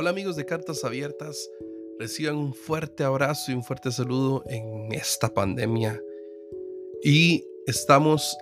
Hola 0.00 0.08
amigos 0.08 0.34
de 0.34 0.46
Cartas 0.46 0.82
Abiertas, 0.82 1.50
reciban 1.98 2.36
un 2.36 2.54
fuerte 2.54 3.04
abrazo 3.04 3.52
y 3.52 3.54
un 3.54 3.62
fuerte 3.62 3.92
saludo 3.92 4.42
en 4.46 4.90
esta 4.92 5.28
pandemia. 5.34 6.00
Y 7.04 7.44
estamos 7.66 8.34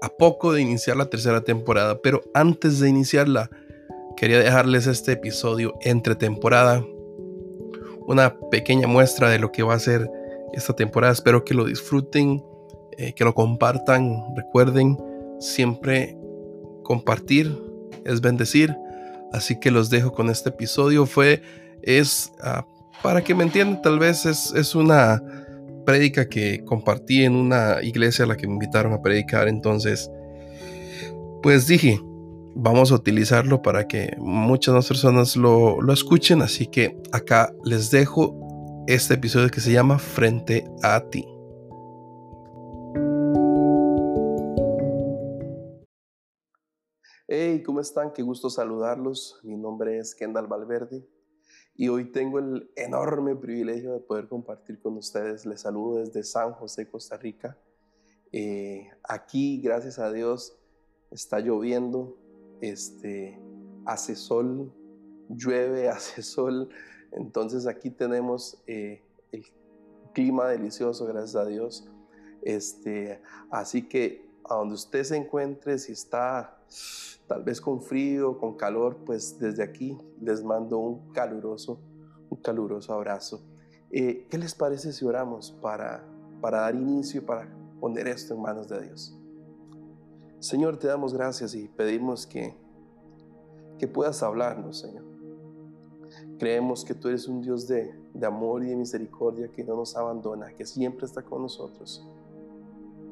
a 0.00 0.08
poco 0.08 0.54
de 0.54 0.62
iniciar 0.62 0.96
la 0.96 1.10
tercera 1.10 1.42
temporada, 1.42 2.00
pero 2.00 2.22
antes 2.32 2.80
de 2.80 2.88
iniciarla, 2.88 3.50
quería 4.16 4.38
dejarles 4.38 4.86
este 4.86 5.12
episodio 5.12 5.74
entre 5.82 6.14
temporada, 6.14 6.82
una 8.06 8.40
pequeña 8.50 8.86
muestra 8.86 9.28
de 9.28 9.38
lo 9.38 9.52
que 9.52 9.62
va 9.62 9.74
a 9.74 9.78
ser 9.78 10.10
esta 10.54 10.74
temporada. 10.74 11.12
Espero 11.12 11.44
que 11.44 11.52
lo 11.52 11.66
disfruten, 11.66 12.42
eh, 12.96 13.12
que 13.12 13.24
lo 13.24 13.34
compartan. 13.34 14.34
Recuerden 14.34 14.96
siempre 15.40 16.16
compartir 16.84 17.54
es 18.06 18.22
bendecir. 18.22 18.74
Así 19.32 19.58
que 19.58 19.70
los 19.70 19.90
dejo 19.90 20.12
con 20.12 20.30
este 20.30 20.50
episodio. 20.50 21.06
Fue, 21.06 21.42
es, 21.82 22.32
ah, 22.42 22.66
para 23.02 23.22
que 23.22 23.34
me 23.34 23.44
entiendan, 23.44 23.82
tal 23.82 23.98
vez 23.98 24.26
es, 24.26 24.52
es 24.54 24.74
una 24.74 25.22
prédica 25.84 26.28
que 26.28 26.64
compartí 26.64 27.24
en 27.24 27.34
una 27.34 27.82
iglesia 27.82 28.24
a 28.24 28.28
la 28.28 28.36
que 28.36 28.46
me 28.46 28.54
invitaron 28.54 28.92
a 28.92 29.02
predicar. 29.02 29.48
Entonces, 29.48 30.10
pues 31.42 31.66
dije, 31.66 32.00
vamos 32.54 32.92
a 32.92 32.96
utilizarlo 32.96 33.62
para 33.62 33.86
que 33.86 34.14
muchas 34.18 34.74
más 34.74 34.88
personas 34.88 35.36
lo, 35.36 35.80
lo 35.80 35.92
escuchen. 35.92 36.42
Así 36.42 36.66
que 36.66 36.96
acá 37.12 37.52
les 37.64 37.90
dejo 37.90 38.84
este 38.86 39.14
episodio 39.14 39.50
que 39.50 39.60
se 39.60 39.72
llama 39.72 39.98
Frente 39.98 40.64
a 40.82 41.00
ti. 41.10 41.26
Hey, 47.32 47.62
¿cómo 47.62 47.78
están? 47.78 48.12
Qué 48.12 48.22
gusto 48.22 48.50
saludarlos. 48.50 49.38
Mi 49.44 49.56
nombre 49.56 49.98
es 49.98 50.16
Kendall 50.16 50.48
Valverde 50.48 51.06
y 51.76 51.86
hoy 51.86 52.10
tengo 52.10 52.40
el 52.40 52.72
enorme 52.74 53.36
privilegio 53.36 53.92
de 53.92 54.00
poder 54.00 54.26
compartir 54.26 54.80
con 54.80 54.96
ustedes. 54.96 55.46
Les 55.46 55.60
saludo 55.60 56.00
desde 56.00 56.24
San 56.24 56.50
José, 56.54 56.90
Costa 56.90 57.16
Rica. 57.16 57.56
Eh, 58.32 58.90
aquí, 59.04 59.60
gracias 59.60 60.00
a 60.00 60.10
Dios, 60.10 60.58
está 61.12 61.38
lloviendo, 61.38 62.18
este, 62.60 63.38
hace 63.86 64.16
sol, 64.16 64.72
llueve, 65.28 65.88
hace 65.88 66.22
sol. 66.22 66.68
Entonces 67.12 67.68
aquí 67.68 67.90
tenemos 67.90 68.60
eh, 68.66 69.04
el 69.30 69.44
clima 70.14 70.48
delicioso, 70.48 71.06
gracias 71.06 71.36
a 71.36 71.46
Dios. 71.46 71.88
Este, 72.42 73.22
así 73.52 73.86
que 73.86 74.28
a 74.42 74.56
donde 74.56 74.74
usted 74.74 75.04
se 75.04 75.14
encuentre, 75.14 75.78
si 75.78 75.92
está 75.92 76.56
tal 77.26 77.44
vez 77.44 77.60
con 77.60 77.80
frío, 77.80 78.38
con 78.38 78.56
calor, 78.56 78.98
pues 79.06 79.38
desde 79.38 79.62
aquí 79.62 79.96
les 80.20 80.42
mando 80.42 80.78
un 80.78 81.12
caluroso, 81.12 81.80
un 82.28 82.38
caluroso 82.38 82.92
abrazo. 82.92 83.40
Eh, 83.92 84.26
¿Qué 84.28 84.36
les 84.36 84.54
parece 84.54 84.92
si 84.92 85.04
oramos 85.04 85.52
para, 85.62 86.04
para 86.40 86.62
dar 86.62 86.74
inicio, 86.74 87.24
para 87.24 87.48
poner 87.80 88.08
esto 88.08 88.34
en 88.34 88.42
manos 88.42 88.68
de 88.68 88.82
Dios? 88.82 89.16
Señor, 90.40 90.78
te 90.78 90.88
damos 90.88 91.14
gracias 91.14 91.54
y 91.54 91.68
pedimos 91.68 92.26
que, 92.26 92.54
que 93.78 93.86
puedas 93.86 94.22
hablarnos, 94.22 94.78
Señor. 94.78 95.04
Creemos 96.38 96.84
que 96.84 96.94
tú 96.94 97.08
eres 97.08 97.28
un 97.28 97.42
Dios 97.42 97.68
de, 97.68 97.94
de 98.14 98.26
amor 98.26 98.64
y 98.64 98.70
de 98.70 98.76
misericordia 98.76 99.48
que 99.52 99.62
no 99.62 99.76
nos 99.76 99.96
abandona, 99.96 100.52
que 100.54 100.64
siempre 100.64 101.06
está 101.06 101.22
con 101.22 101.42
nosotros. 101.42 102.04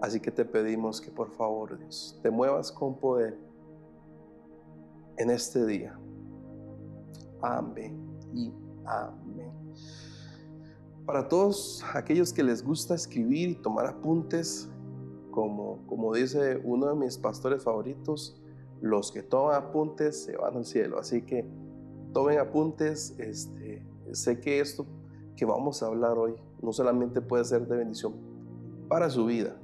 Así 0.01 0.21
que 0.21 0.31
te 0.31 0.45
pedimos 0.45 1.01
que 1.01 1.11
por 1.11 1.31
favor, 1.31 1.79
Dios, 1.79 2.19
te 2.23 2.31
muevas 2.31 2.73
con 2.73 2.97
poder 2.97 3.48
en 5.19 5.31
este 5.31 5.67
día. 5.67 5.99
Amén 7.43 7.99
y 8.33 8.53
amén. 8.87 9.53
Para 11.05 11.29
todos 11.29 11.85
aquellos 11.95 12.33
que 12.33 12.43
les 12.43 12.63
gusta 12.63 12.95
escribir 12.95 13.51
y 13.51 13.55
tomar 13.55 13.87
apuntes, 13.87 14.69
como, 15.31 15.87
como 15.87 16.15
dice 16.15 16.61
uno 16.65 16.89
de 16.89 16.95
mis 16.95 17.17
pastores 17.17 17.63
favoritos, 17.63 18.41
los 18.81 19.11
que 19.11 19.23
toman 19.23 19.57
apuntes 19.57 20.25
se 20.25 20.37
van 20.37 20.57
al 20.57 20.65
cielo. 20.65 20.99
Así 20.99 21.23
que 21.23 21.47
tomen 22.13 22.39
apuntes. 22.39 23.15
Este, 23.19 23.83
sé 24.13 24.41
que 24.41 24.61
esto 24.61 24.87
que 25.37 25.45
vamos 25.45 25.83
a 25.83 25.87
hablar 25.87 26.19
hoy 26.19 26.35
no 26.63 26.73
solamente 26.73 27.21
puede 27.21 27.45
ser 27.45 27.67
de 27.67 27.77
bendición 27.77 28.15
para 28.89 29.09
su 29.11 29.27
vida, 29.27 29.57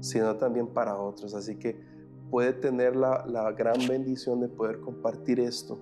sino 0.00 0.36
también 0.36 0.66
para 0.66 0.96
otros. 0.96 1.34
Así 1.34 1.56
que 1.56 1.87
puede 2.30 2.52
tener 2.52 2.96
la, 2.96 3.52
gran 3.56 3.86
bendición 3.86 4.40
de 4.40 4.48
poder 4.48 4.80
compartir 4.80 5.40
esto 5.40 5.78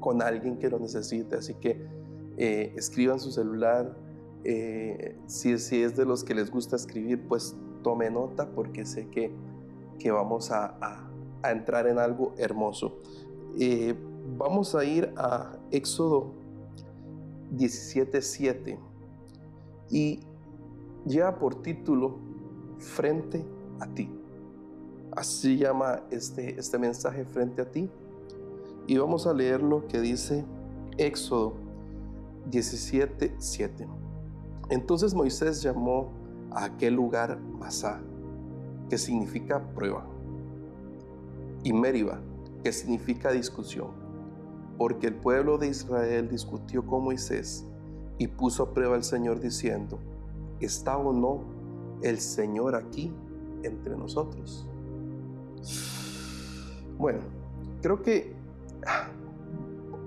con 0.00 0.22
alguien 0.22 0.58
que 0.58 0.70
lo 0.70 0.78
necesite. 0.78 1.36
Así 1.36 1.54
que 1.54 1.86
eh, 2.36 2.72
escriban 2.76 3.20
su 3.20 3.30
celular. 3.30 3.96
Eh, 4.44 5.16
si, 5.26 5.58
si, 5.58 5.82
es 5.82 5.96
de 5.96 6.04
los 6.04 6.22
que 6.22 6.34
les 6.34 6.50
gusta 6.50 6.76
escribir, 6.76 7.26
pues 7.26 7.56
tome 7.82 8.10
nota 8.10 8.50
porque 8.50 8.84
sé 8.84 9.08
que, 9.08 9.32
que 9.98 10.10
vamos 10.10 10.50
a, 10.50 11.02
entrar 11.44 11.86
en 11.86 11.98
algo 11.98 12.34
hermoso. 12.38 12.98
Eh, 13.58 13.94
vamos 14.36 14.74
a 14.74 14.84
ir 14.84 15.12
a 15.16 15.56
Éxodo 15.70 16.32
17.7 17.54 18.78
y 19.90 20.20
lleva 21.06 21.38
por 21.38 21.62
título 21.62 22.18
Frente 22.78 23.44
a 23.78 23.86
ti. 23.94 24.15
Así 25.16 25.56
llama 25.56 26.02
este, 26.10 26.60
este 26.60 26.78
mensaje 26.78 27.24
frente 27.24 27.62
a 27.62 27.70
ti. 27.70 27.90
Y 28.86 28.98
vamos 28.98 29.26
a 29.26 29.32
leer 29.32 29.62
lo 29.62 29.88
que 29.88 30.00
dice 30.00 30.44
Éxodo 30.98 31.54
17, 32.50 33.34
7. 33.38 33.88
Entonces 34.68 35.14
Moisés 35.14 35.62
llamó 35.62 36.10
a 36.50 36.64
aquel 36.64 36.94
lugar 36.94 37.38
Masá, 37.40 38.00
que 38.88 38.98
significa 38.98 39.60
prueba, 39.74 40.06
y 41.64 41.72
Meriba, 41.72 42.20
que 42.62 42.72
significa 42.72 43.32
discusión, 43.32 43.88
porque 44.78 45.08
el 45.08 45.14
pueblo 45.14 45.58
de 45.58 45.68
Israel 45.68 46.28
discutió 46.28 46.84
con 46.84 47.04
Moisés 47.04 47.64
y 48.18 48.28
puso 48.28 48.62
a 48.62 48.72
prueba 48.72 48.94
al 48.94 49.04
Señor 49.04 49.40
diciendo, 49.40 49.98
¿está 50.60 50.96
o 50.96 51.12
no 51.12 51.40
el 52.02 52.18
Señor 52.18 52.74
aquí 52.74 53.12
entre 53.62 53.96
nosotros? 53.96 54.68
Bueno, 56.98 57.20
creo 57.82 58.02
que, 58.02 58.34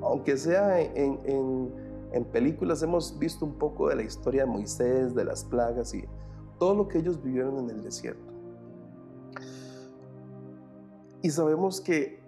aunque 0.02 0.38
sea 0.38 0.82
en, 0.82 1.70
películas, 2.32 2.82
hemos 2.84 3.18
visto 3.18 3.46
un 3.46 3.54
poco 3.54 3.90
de 3.90 3.96
la 3.96 4.04
historia 4.04 4.46
de 4.46 4.52
Moisés, 4.52 5.16
de 5.16 5.24
las 5.24 5.44
plagas 5.44 5.94
y 5.94 6.04
todo 6.58 6.76
lo 6.76 6.88
que 6.88 7.00
ellos 7.00 7.22
vivieron 7.22 7.60
en 7.60 7.70
el 7.70 7.84
desierto. 7.84 8.34
Y 11.22 11.30
sabemos 11.30 11.82
que, 11.82 12.22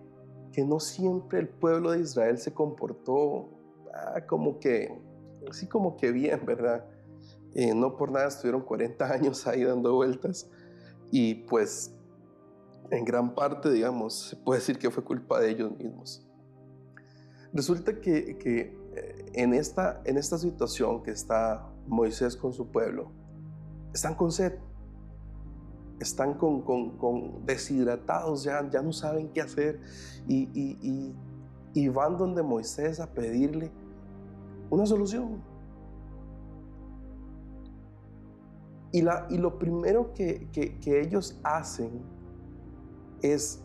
que 0.53 0.63
no 0.63 0.80
siempre 0.80 1.40
el 1.40 1.50
pueblo 1.50 1.92
de 1.92 2.02
Israel 2.02 2.38
se 2.38 2.53
comportó 2.53 3.50
ah, 3.94 4.22
como 4.28 4.59
que, 4.59 4.98
así 5.50 5.68
como 5.68 5.98
que 5.98 6.12
bien, 6.12 6.46
¿verdad? 6.46 6.86
Eh, 7.53 7.74
no 7.74 7.98
por 7.98 8.12
nada 8.12 8.28
estuvieron 8.28 8.62
40 8.62 9.12
años 9.12 9.46
ahí 9.48 9.63
dando 9.63 9.94
vueltas 9.96 10.50
y 11.12 11.36
pues 11.36 11.94
en 12.91 13.06
gran 13.06 13.34
parte, 13.34 13.72
digamos, 13.72 14.13
se 14.29 14.35
puede 14.35 14.59
decir 14.59 14.78
que 14.78 14.91
fue 14.91 15.03
culpa 15.03 15.40
de 15.40 15.50
ellos 15.50 15.75
mismos. 15.78 16.28
Resulta 17.53 18.00
que, 18.00 18.38
eh, 18.46 19.31
en, 19.34 19.53
esta, 19.53 20.02
en 20.03 20.18
esta 20.18 20.38
situación 20.38 21.01
que 21.01 21.12
está 21.12 21.66
Moisés 21.88 22.35
con 22.35 22.51
su 22.51 22.68
pueblo, 22.68 23.12
están 23.94 24.13
con 24.16 24.31
sed, 24.31 24.53
están 26.00 26.34
con, 26.34 27.45
deshidratados, 27.45 28.44
ya, 28.44 28.69
ya 28.69 28.81
no 28.81 28.92
saben 28.92 29.30
qué 29.30 29.42
hacer 29.42 29.80
y, 30.27 31.16
y, 31.74 31.88
van 31.88 32.18
donde 32.18 32.44
Moisés 32.44 33.00
a 33.00 33.07
pedirle 33.07 33.71
una 34.69 34.86
solución. 34.86 35.42
Y, 38.92 39.01
la, 39.01 39.25
y 39.30 39.38
lo 39.38 39.57
primero 39.57 40.13
que, 40.13 40.50
que 40.51 41.01
ellos 41.01 41.39
hacen 41.44 42.01
es 43.21 43.59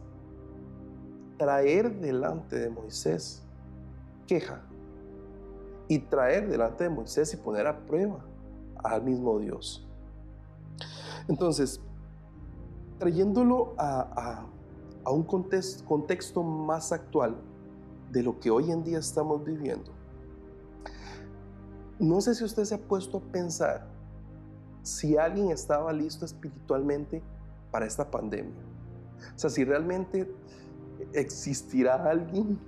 traer 1.36 2.00
delante 2.00 2.58
de 2.58 2.70
Moisés 2.70 3.42
queja 4.26 4.60
y 5.88 5.98
traer 5.98 6.48
delante 6.48 6.84
de 6.84 6.90
Moisés 6.90 7.32
y 7.34 7.36
poner 7.36 7.66
a 7.66 7.78
prueba 7.86 8.18
al 8.82 9.02
mismo 9.02 9.38
Dios. 9.38 9.86
Entonces, 11.28 11.80
trayéndolo 12.98 13.74
a, 13.78 14.46
un 15.06 15.22
contexto, 15.22 16.42
más 16.42 16.92
actual 16.92 17.36
de 18.10 18.22
lo 18.22 18.38
que 18.40 18.50
hoy 18.50 18.70
en 18.72 18.82
día 18.82 18.98
estamos 18.98 19.44
viviendo, 19.44 19.92
no 21.98 22.20
sé 22.20 22.34
si 22.34 22.44
usted 22.44 22.64
se 22.64 22.74
ha 22.74 22.78
puesto 22.78 23.18
a 23.18 23.20
pensar 23.20 23.86
si 24.82 25.16
alguien 25.16 25.50
estaba 25.50 25.92
listo 25.92 26.24
espiritualmente 26.24 27.22
para 27.70 27.86
esta 27.86 28.08
pandemia. 28.08 28.75
O 29.34 29.38
sea, 29.38 29.50
si 29.50 29.64
realmente 29.64 30.30
existirá 31.12 32.08
alguien 32.08 32.58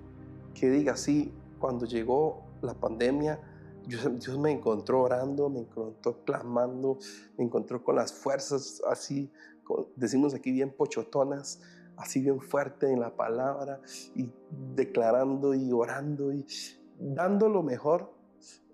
que 0.54 0.70
diga, 0.70 0.96
sí, 0.96 1.32
cuando 1.58 1.86
llegó 1.86 2.42
la 2.62 2.74
pandemia, 2.74 3.40
Dios, 3.86 4.38
me 4.38 4.52
encontró 4.52 5.02
orando, 5.02 5.48
me 5.48 5.60
encontró 5.60 6.22
clamando, 6.24 6.98
me 7.38 7.44
encontró 7.44 7.82
con 7.82 7.96
las 7.96 8.12
fuerzas 8.12 8.82
así, 8.86 9.32
decimos 9.96 10.34
aquí 10.34 10.52
bien 10.52 10.70
pochotonas, 10.70 11.60
así 11.96 12.20
bien 12.20 12.40
fuerte 12.40 12.92
en 12.92 13.00
la 13.00 13.16
palabra 13.16 13.80
y 14.14 14.30
declarando 14.74 15.54
y 15.54 15.72
orando 15.72 16.32
y 16.32 16.44
dando 16.98 17.48
lo 17.48 17.62
mejor 17.62 18.12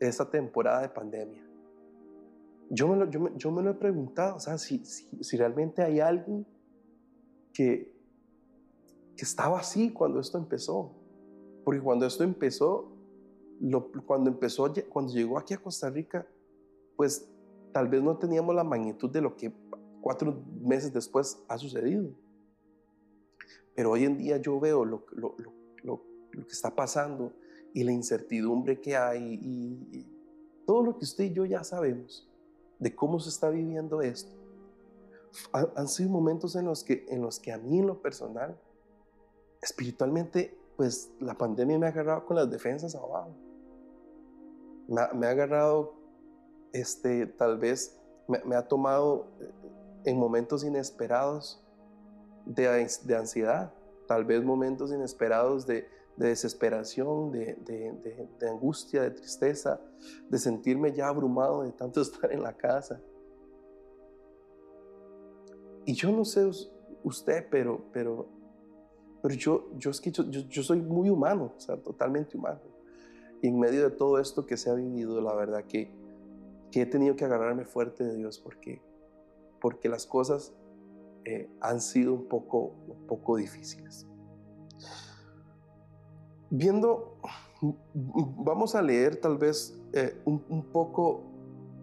esa 0.00 0.28
temporada 0.30 0.82
de 0.82 0.88
pandemia. 0.88 1.42
Yo 2.70 2.88
me 2.88 2.96
lo, 2.96 3.10
yo 3.10 3.50
me, 3.52 3.62
lo 3.62 3.70
he 3.70 3.74
preguntado, 3.74 4.36
o 4.36 4.40
sea, 4.40 4.58
si, 4.58 4.84
si, 4.84 5.36
realmente 5.36 5.82
hay 5.82 6.00
alguien 6.00 6.46
que, 7.54 7.94
estaba 9.16 9.60
así 9.60 9.90
cuando 9.90 10.20
esto 10.20 10.36
empezó. 10.36 10.92
Porque 11.64 11.80
cuando 11.80 12.04
esto 12.04 12.24
empezó, 12.24 12.92
cuando 14.06 14.28
empezó, 14.28 14.70
cuando 14.90 15.14
llegó 15.14 15.38
aquí 15.38 15.54
a 15.54 15.62
Costa 15.62 15.88
Rica, 15.88 16.26
pues 16.94 17.26
tal 17.72 17.88
vez 17.88 18.02
no 18.02 18.18
teníamos 18.18 18.54
la 18.54 18.64
magnitud 18.64 19.08
de 19.08 19.22
lo 19.22 19.34
que 19.34 19.50
cuatro 20.02 20.42
meses 20.60 20.92
después 20.92 21.42
ha 21.48 21.56
sucedido. 21.56 22.10
Pero 23.74 23.92
hoy 23.92 24.04
en 24.04 24.18
día 24.18 24.36
yo 24.36 24.60
veo 24.60 24.84
lo 24.84 25.06
que 25.06 26.52
está 26.52 26.74
pasando 26.74 27.32
y 27.74 27.82
la 27.82 27.92
incertidumbre 27.92 28.80
que 28.80 28.96
hay 28.96 29.38
y, 29.42 30.06
todo 30.64 30.82
lo 30.82 30.96
que 30.96 31.04
usted 31.04 31.24
y 31.24 31.32
yo 31.34 31.44
ya 31.44 31.62
sabemos 31.62 32.26
de 32.78 32.94
cómo 32.94 33.20
se 33.20 33.28
está 33.28 33.50
viviendo 33.50 34.00
esto. 34.00 34.32
Han, 35.52 35.88
sido 35.88 36.10
momentos 36.10 36.56
en 36.56 36.64
los, 36.64 36.84
que, 36.84 37.06
en 37.08 37.22
los 37.22 37.40
que 37.40 37.52
a 37.52 37.58
mí 37.58 37.78
en 37.78 37.86
lo 37.86 38.00
personal, 38.00 38.58
espiritualmente, 39.62 40.56
pues 40.76 41.10
la 41.20 41.34
pandemia 41.34 41.78
me 41.78 41.86
ha 41.86 41.90
agarrado 41.90 42.26
con 42.26 42.36
las 42.36 42.50
defensas 42.50 42.94
abajo. 42.94 43.34
Me, 44.88 45.26
ha 45.26 45.30
agarrado, 45.30 45.94
este, 46.72 47.26
tal 47.26 47.58
vez, 47.58 47.98
me, 48.28 48.54
ha 48.54 48.68
tomado 48.68 49.28
eh, 49.40 49.50
en 50.04 50.18
momentos 50.18 50.64
inesperados 50.64 51.64
de, 52.44 52.88
de 53.04 53.16
ansiedad, 53.16 53.72
tal 54.06 54.24
vez 54.24 54.44
momentos 54.44 54.92
inesperados 54.92 55.66
de, 55.66 55.88
de 56.16 56.28
desesperación, 56.28 57.32
de, 57.32 58.48
angustia, 58.48 59.02
de 59.02 59.10
tristeza, 59.10 59.80
de 60.28 60.38
sentirme 60.38 60.92
ya 60.92 61.08
abrumado 61.08 61.62
de 61.62 61.72
tanto 61.72 62.00
estar 62.02 62.32
en 62.32 62.42
la 62.42 62.52
casa. 62.52 63.00
Y 65.86 65.94
yo 65.94 66.10
no 66.12 66.24
sé 66.24 66.48
usted, 67.02 67.46
pero, 67.50 67.84
pero, 67.92 68.28
pero 69.22 69.34
yo, 69.34 69.70
yo, 69.76 69.90
es 69.90 70.00
que 70.00 70.10
yo, 70.10 70.62
soy 70.62 70.80
muy 70.80 71.10
humano, 71.10 71.52
o 71.56 71.60
sea, 71.60 71.76
totalmente 71.76 72.36
humano. 72.36 72.60
Y 73.42 73.48
en 73.48 73.58
medio 73.58 73.82
de 73.82 73.90
todo 73.90 74.18
esto 74.18 74.46
que 74.46 74.56
se 74.56 74.70
ha 74.70 74.74
vivido, 74.74 75.20
la 75.20 75.34
verdad 75.34 75.64
que, 75.64 75.90
que 76.70 76.82
he 76.82 76.86
tenido 76.86 77.16
que 77.16 77.24
agarrarme 77.24 77.64
fuerte 77.64 78.04
de 78.04 78.16
Dios 78.16 78.38
porque, 78.38 78.80
porque 79.60 79.88
las 79.88 80.06
cosas 80.06 80.54
eh, 81.24 81.50
han 81.60 81.80
sido 81.80 82.14
un 82.14 82.26
poco, 82.26 82.74
un 82.88 83.06
poco 83.06 83.36
difíciles 83.36 84.06
viendo, 86.56 87.16
vamos 88.36 88.74
a 88.74 88.82
leer 88.82 89.16
tal 89.16 89.38
vez 89.38 89.76
eh, 89.92 90.20
un, 90.24 90.64
poco, 90.72 91.24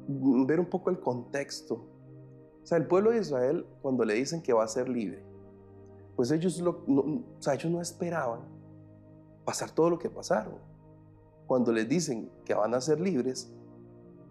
ver 0.07 0.59
un 0.59 0.67
poco 0.67 0.89
el 0.89 0.99
contexto. 0.99 1.85
O 2.63 2.65
sea, 2.65 2.77
el 2.77 2.85
pueblo 2.85 3.11
de 3.11 3.19
Israel, 3.19 3.65
cuando 3.81 4.05
le 4.05 4.13
dicen 4.13 4.41
que 4.41 4.53
va 4.53 4.63
a 4.63 4.67
ser 4.67 4.87
libre, 4.87 5.23
pues 6.15 6.31
ellos, 6.31 6.59
lo, 6.59 6.83
no, 6.87 7.01
o 7.01 7.41
sea, 7.41 7.55
ellos 7.55 7.71
no 7.71 7.81
esperaban 7.81 8.41
pasar 9.45 9.71
todo 9.71 9.89
lo 9.89 9.97
que 9.97 10.09
pasaron. 10.09 10.55
Cuando 11.47 11.71
les 11.71 11.87
dicen 11.87 12.29
que 12.45 12.53
van 12.53 12.73
a 12.73 12.81
ser 12.81 12.99
libres, 12.99 13.51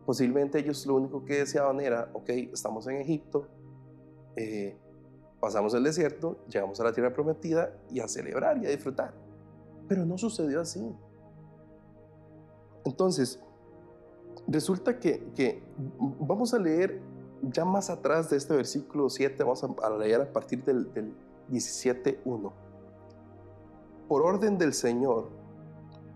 posiblemente 0.07 0.59
ellos 0.59 0.87
lo 0.87 0.95
único 0.95 1.25
que 1.25 1.39
deseaban 1.39 1.81
era, 1.81 2.11
ok, 2.15 2.29
estamos 2.53 2.87
en 2.87 2.97
Egipto, 2.97 3.49
eh, 4.37 4.77
pasamos 5.41 5.75
el 5.75 5.83
desierto, 5.83 6.39
llegamos 6.49 6.81
a 6.81 6.85
la 6.85 6.93
tierra 6.93 7.13
prometida 7.13 7.75
y 7.91 8.01
a 8.01 8.09
celebrar 8.09 8.59
y 8.63 8.67
a 8.67 8.71
disfrutar. 8.71 9.13
Pero 9.89 10.07
no 10.07 10.17
sucedió 10.17 10.61
así. 10.61 10.95
Entonces, 12.85 13.41
resulta 14.47 14.99
que, 14.99 15.63
vamos 16.21 16.55
a 16.55 16.59
leer 16.59 17.01
ya 17.43 17.65
más 17.65 17.91
atrás 17.91 18.31
de 18.31 18.37
este 18.37 18.55
versículo 18.55 19.09
7, 19.09 19.43
vamos 19.43 19.65
a, 19.65 19.91
leer 19.91 20.21
a 20.21 20.33
partir 20.33 20.65
del, 20.65 20.93
del 20.93 21.15
17.1. 21.51 22.53
Por 24.09 24.23
orden 24.23 24.59
del 24.59 24.75
Señor, 24.75 25.29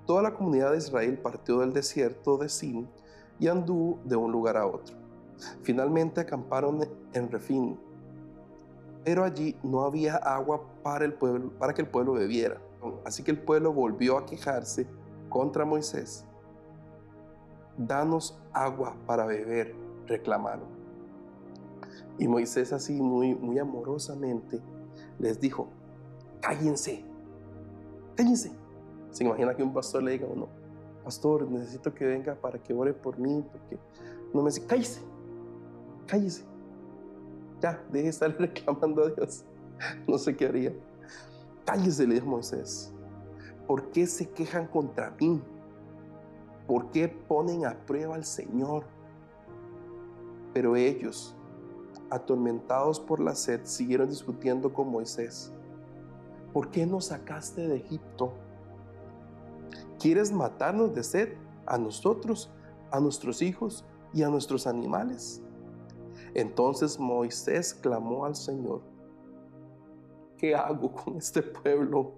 toda 0.06 0.22
la 0.22 0.34
comunidad 0.34 0.72
de 0.72 0.78
Israel 0.78 1.18
partió 1.18 1.60
del 1.60 1.72
desierto 1.72 2.36
de 2.36 2.48
Sin 2.48 2.88
y 3.38 3.48
anduvo 3.48 3.98
de 4.04 4.16
un 4.16 4.32
lugar 4.32 4.56
a 4.56 4.66
otro. 4.66 4.96
Finalmente 5.62 6.20
acamparon 6.20 6.86
en 7.12 7.30
Refín, 7.30 7.78
pero 9.04 9.24
allí 9.24 9.56
no 9.62 9.82
había 9.82 10.16
agua 10.16 10.62
para, 10.82 11.04
el 11.04 11.14
pueblo, 11.14 11.50
para 11.58 11.74
que 11.74 11.82
el 11.82 11.88
pueblo 11.88 12.12
bebiera. 12.12 12.60
Así 13.04 13.22
que 13.22 13.30
el 13.30 13.38
pueblo 13.38 13.72
volvió 13.72 14.18
a 14.18 14.26
quejarse 14.26 14.86
contra 15.28 15.64
Moisés. 15.64 16.24
Danos 17.76 18.38
agua 18.52 18.94
para 19.06 19.24
beber, 19.26 19.74
reclamaron. 20.06 20.73
Y 22.18 22.28
Moisés 22.28 22.72
así 22.72 23.00
muy, 23.00 23.34
muy 23.34 23.58
amorosamente 23.58 24.60
les 25.18 25.40
dijo, 25.40 25.68
cállense, 26.40 27.04
cállense. 28.16 28.52
Se 29.10 29.24
imagina 29.24 29.54
que 29.54 29.62
un 29.62 29.72
pastor 29.72 30.02
le 30.02 30.12
diga 30.12 30.26
uno, 30.26 30.48
pastor, 31.04 31.48
necesito 31.50 31.94
que 31.94 32.04
venga 32.04 32.34
para 32.34 32.58
que 32.58 32.72
ore 32.72 32.92
por 32.92 33.18
mí, 33.18 33.44
porque 33.50 33.78
no 34.32 34.42
me 34.42 34.50
dice, 34.50 34.64
cállese, 34.66 35.00
cállese. 36.06 36.44
Ya, 37.60 37.82
deje 37.90 38.04
de 38.04 38.10
estar 38.10 38.36
reclamando 38.38 39.04
a 39.04 39.10
Dios. 39.10 39.44
No 40.06 40.18
sé 40.18 40.36
qué 40.36 40.46
haría. 40.46 40.72
Cállese, 41.64 42.06
le 42.06 42.14
dijo 42.14 42.26
Moisés. 42.26 42.92
¿Por 43.66 43.90
qué 43.90 44.06
se 44.06 44.28
quejan 44.28 44.66
contra 44.66 45.14
mí? 45.18 45.40
¿Por 46.66 46.90
qué 46.90 47.08
ponen 47.08 47.64
a 47.66 47.74
prueba 47.86 48.14
al 48.16 48.24
Señor? 48.24 48.84
Pero 50.52 50.76
ellos, 50.76 51.34
atormentados 52.14 53.00
por 53.00 53.20
la 53.20 53.34
sed, 53.34 53.60
siguieron 53.64 54.08
discutiendo 54.08 54.72
con 54.72 54.88
Moisés. 54.88 55.52
¿Por 56.52 56.70
qué 56.70 56.86
nos 56.86 57.06
sacaste 57.06 57.66
de 57.66 57.76
Egipto? 57.76 58.32
¿Quieres 59.98 60.32
matarnos 60.32 60.94
de 60.94 61.02
sed 61.02 61.34
a 61.66 61.78
nosotros, 61.78 62.50
a 62.90 63.00
nuestros 63.00 63.42
hijos 63.42 63.84
y 64.12 64.22
a 64.22 64.28
nuestros 64.28 64.66
animales? 64.66 65.42
Entonces 66.34 66.98
Moisés 66.98 67.74
clamó 67.74 68.24
al 68.24 68.36
Señor 68.36 68.94
¿qué 70.44 70.54
hago 70.54 70.92
con 70.92 71.16
este 71.16 71.42
pueblo? 71.42 72.12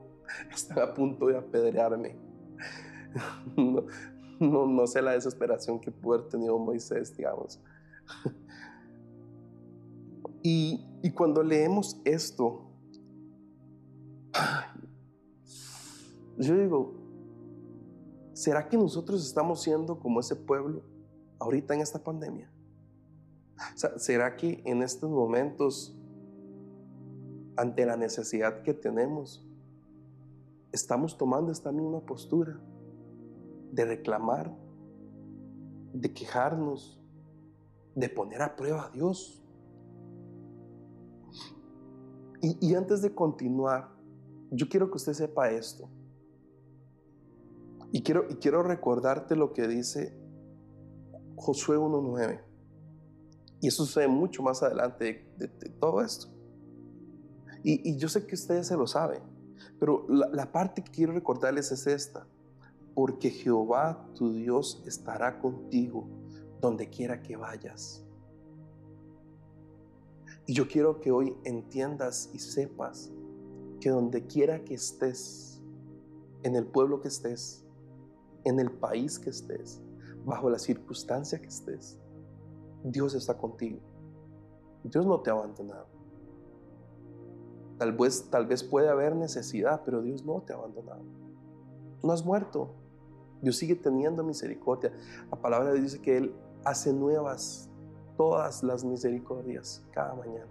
Están 0.51 0.81
a 0.81 0.93
punto 0.95 1.27
de 1.27 1.39
apedrearme. 1.39 2.17
No, 4.39 4.67
no, 4.67 4.87
sé 4.87 5.01
la 5.01 5.13
desesperación 5.13 5.81
que 5.81 5.91
pudo 5.91 6.19
haber 6.19 6.29
tenido 6.29 6.59
Moisés, 6.59 7.17
digamos. 7.17 7.59
Y, 10.49 11.11
cuando 11.11 11.43
leemos 11.43 12.01
esto, 12.05 12.71
yo 16.39 16.57
digo, 16.57 16.95
¿será 18.33 18.69
que 18.69 18.77
nosotros 18.77 19.27
estamos 19.27 19.61
siendo 19.61 19.99
como 19.99 20.21
ese 20.21 20.37
pueblo 20.37 20.85
ahorita 21.41 21.75
en 21.75 21.81
esta 21.81 21.99
pandemia? 21.99 22.49
¿Será 23.97 24.37
que 24.37 24.63
en 24.65 24.83
estos 24.85 25.11
momentos 25.11 25.97
ante 27.57 27.85
la 27.85 27.97
necesidad 27.97 28.63
que 28.63 28.73
tenemos, 28.73 29.45
estamos 30.71 31.19
tomando 31.19 31.51
esta 31.51 31.73
misma 31.73 32.07
postura 32.07 32.61
de 33.73 33.85
reclamar, 33.85 34.57
de 35.93 36.15
quejarnos, 36.15 37.01
de 37.97 38.09
poner 38.09 38.43
a 38.43 38.55
prueba 38.55 38.87
a 38.87 38.91
Dios. 38.91 39.43
Y, 42.61 42.75
antes 42.75 43.03
de 43.03 43.15
continuar, 43.15 43.91
yo 44.51 44.69
quiero 44.69 44.89
que 44.89 44.97
usted 44.97 45.15
sepa 45.15 45.51
esto. 45.51 45.89
Y 47.91 48.03
quiero, 48.03 48.27
y 48.29 48.35
quiero 48.37 48.63
recordarte 48.63 49.35
lo 49.35 49.53
que 49.53 49.67
dice 49.67 50.17
Josué 51.35 51.77
1.9. 51.77 52.41
Y 53.61 53.69
eso 53.69 53.85
sucede 53.85 54.07
mucho 54.07 54.43
más 54.43 54.63
adelante 54.63 55.29
de 55.39 55.49
todo 55.81 56.03
esto. 56.03 56.29
Y, 57.69 57.97
yo 57.97 58.09
sé 58.09 58.25
que 58.29 58.37
ustedes 58.37 58.69
se 58.69 58.77
lo 58.77 58.87
saben, 58.87 59.23
pero 59.81 60.07
la, 60.09 60.29
la 60.29 60.53
parte 60.53 60.85
que 60.85 60.93
quiero 60.93 61.13
recordarles 61.13 61.73
es 61.73 61.89
esta. 61.89 62.25
Porque 62.95 63.29
Jehová 63.29 64.09
tu 64.15 64.33
Dios 64.33 64.85
estará 64.87 65.41
contigo 65.41 66.09
donde 66.61 66.89
quiera 66.89 67.23
que 67.23 67.37
vayas. 67.37 68.06
Y 70.47 70.55
yo 70.55 70.69
quiero 70.69 71.01
que 71.01 71.11
hoy 71.11 71.37
entiendas 71.45 72.31
y 72.33 72.39
sepas 72.39 73.11
que 73.81 73.91
donde 73.91 74.27
quiera 74.27 74.65
que 74.65 74.75
estés, 74.75 75.61
en 76.45 76.55
el 76.55 76.67
pueblo 76.67 77.01
que 77.01 77.09
estés, 77.09 77.65
en 78.45 78.61
el 78.61 78.71
país 78.71 79.19
que 79.19 79.31
estés, 79.31 79.83
bajo 80.25 80.49
la 80.49 80.61
circunstancia 80.61 81.41
que 81.41 81.49
estés, 81.49 81.99
Dios 82.85 83.15
está 83.15 83.37
contigo. 83.37 83.81
Dios 84.85 85.05
no 85.05 85.21
te 85.21 85.31
ha 85.31 85.33
abandonado. 85.33 85.87
Tal 87.79 87.93
vez, 87.93 88.31
tal 88.31 88.47
vez 88.47 88.63
puede 88.63 88.89
haber 88.89 89.17
necesidad, 89.17 89.83
pero 89.85 90.01
Dios 90.01 90.25
no 90.25 90.41
te 90.43 90.53
ha 90.53 90.57
abandonado. 90.57 91.03
No 92.03 92.13
has 92.13 92.25
muerto. 92.25 92.71
Dios 93.43 93.57
sigue 93.57 93.75
teniendo 93.75 94.23
misericordia. 94.23 94.93
La 95.31 95.41
palabra 95.41 95.73
dice 95.73 96.01
que 96.01 96.17
Él 96.17 96.35
hace 96.65 96.93
nuevas 96.93 97.69
todas 98.17 98.63
las 98.63 98.85
misericordias 98.85 99.83
cada 99.93 100.15
mañana. 100.15 100.47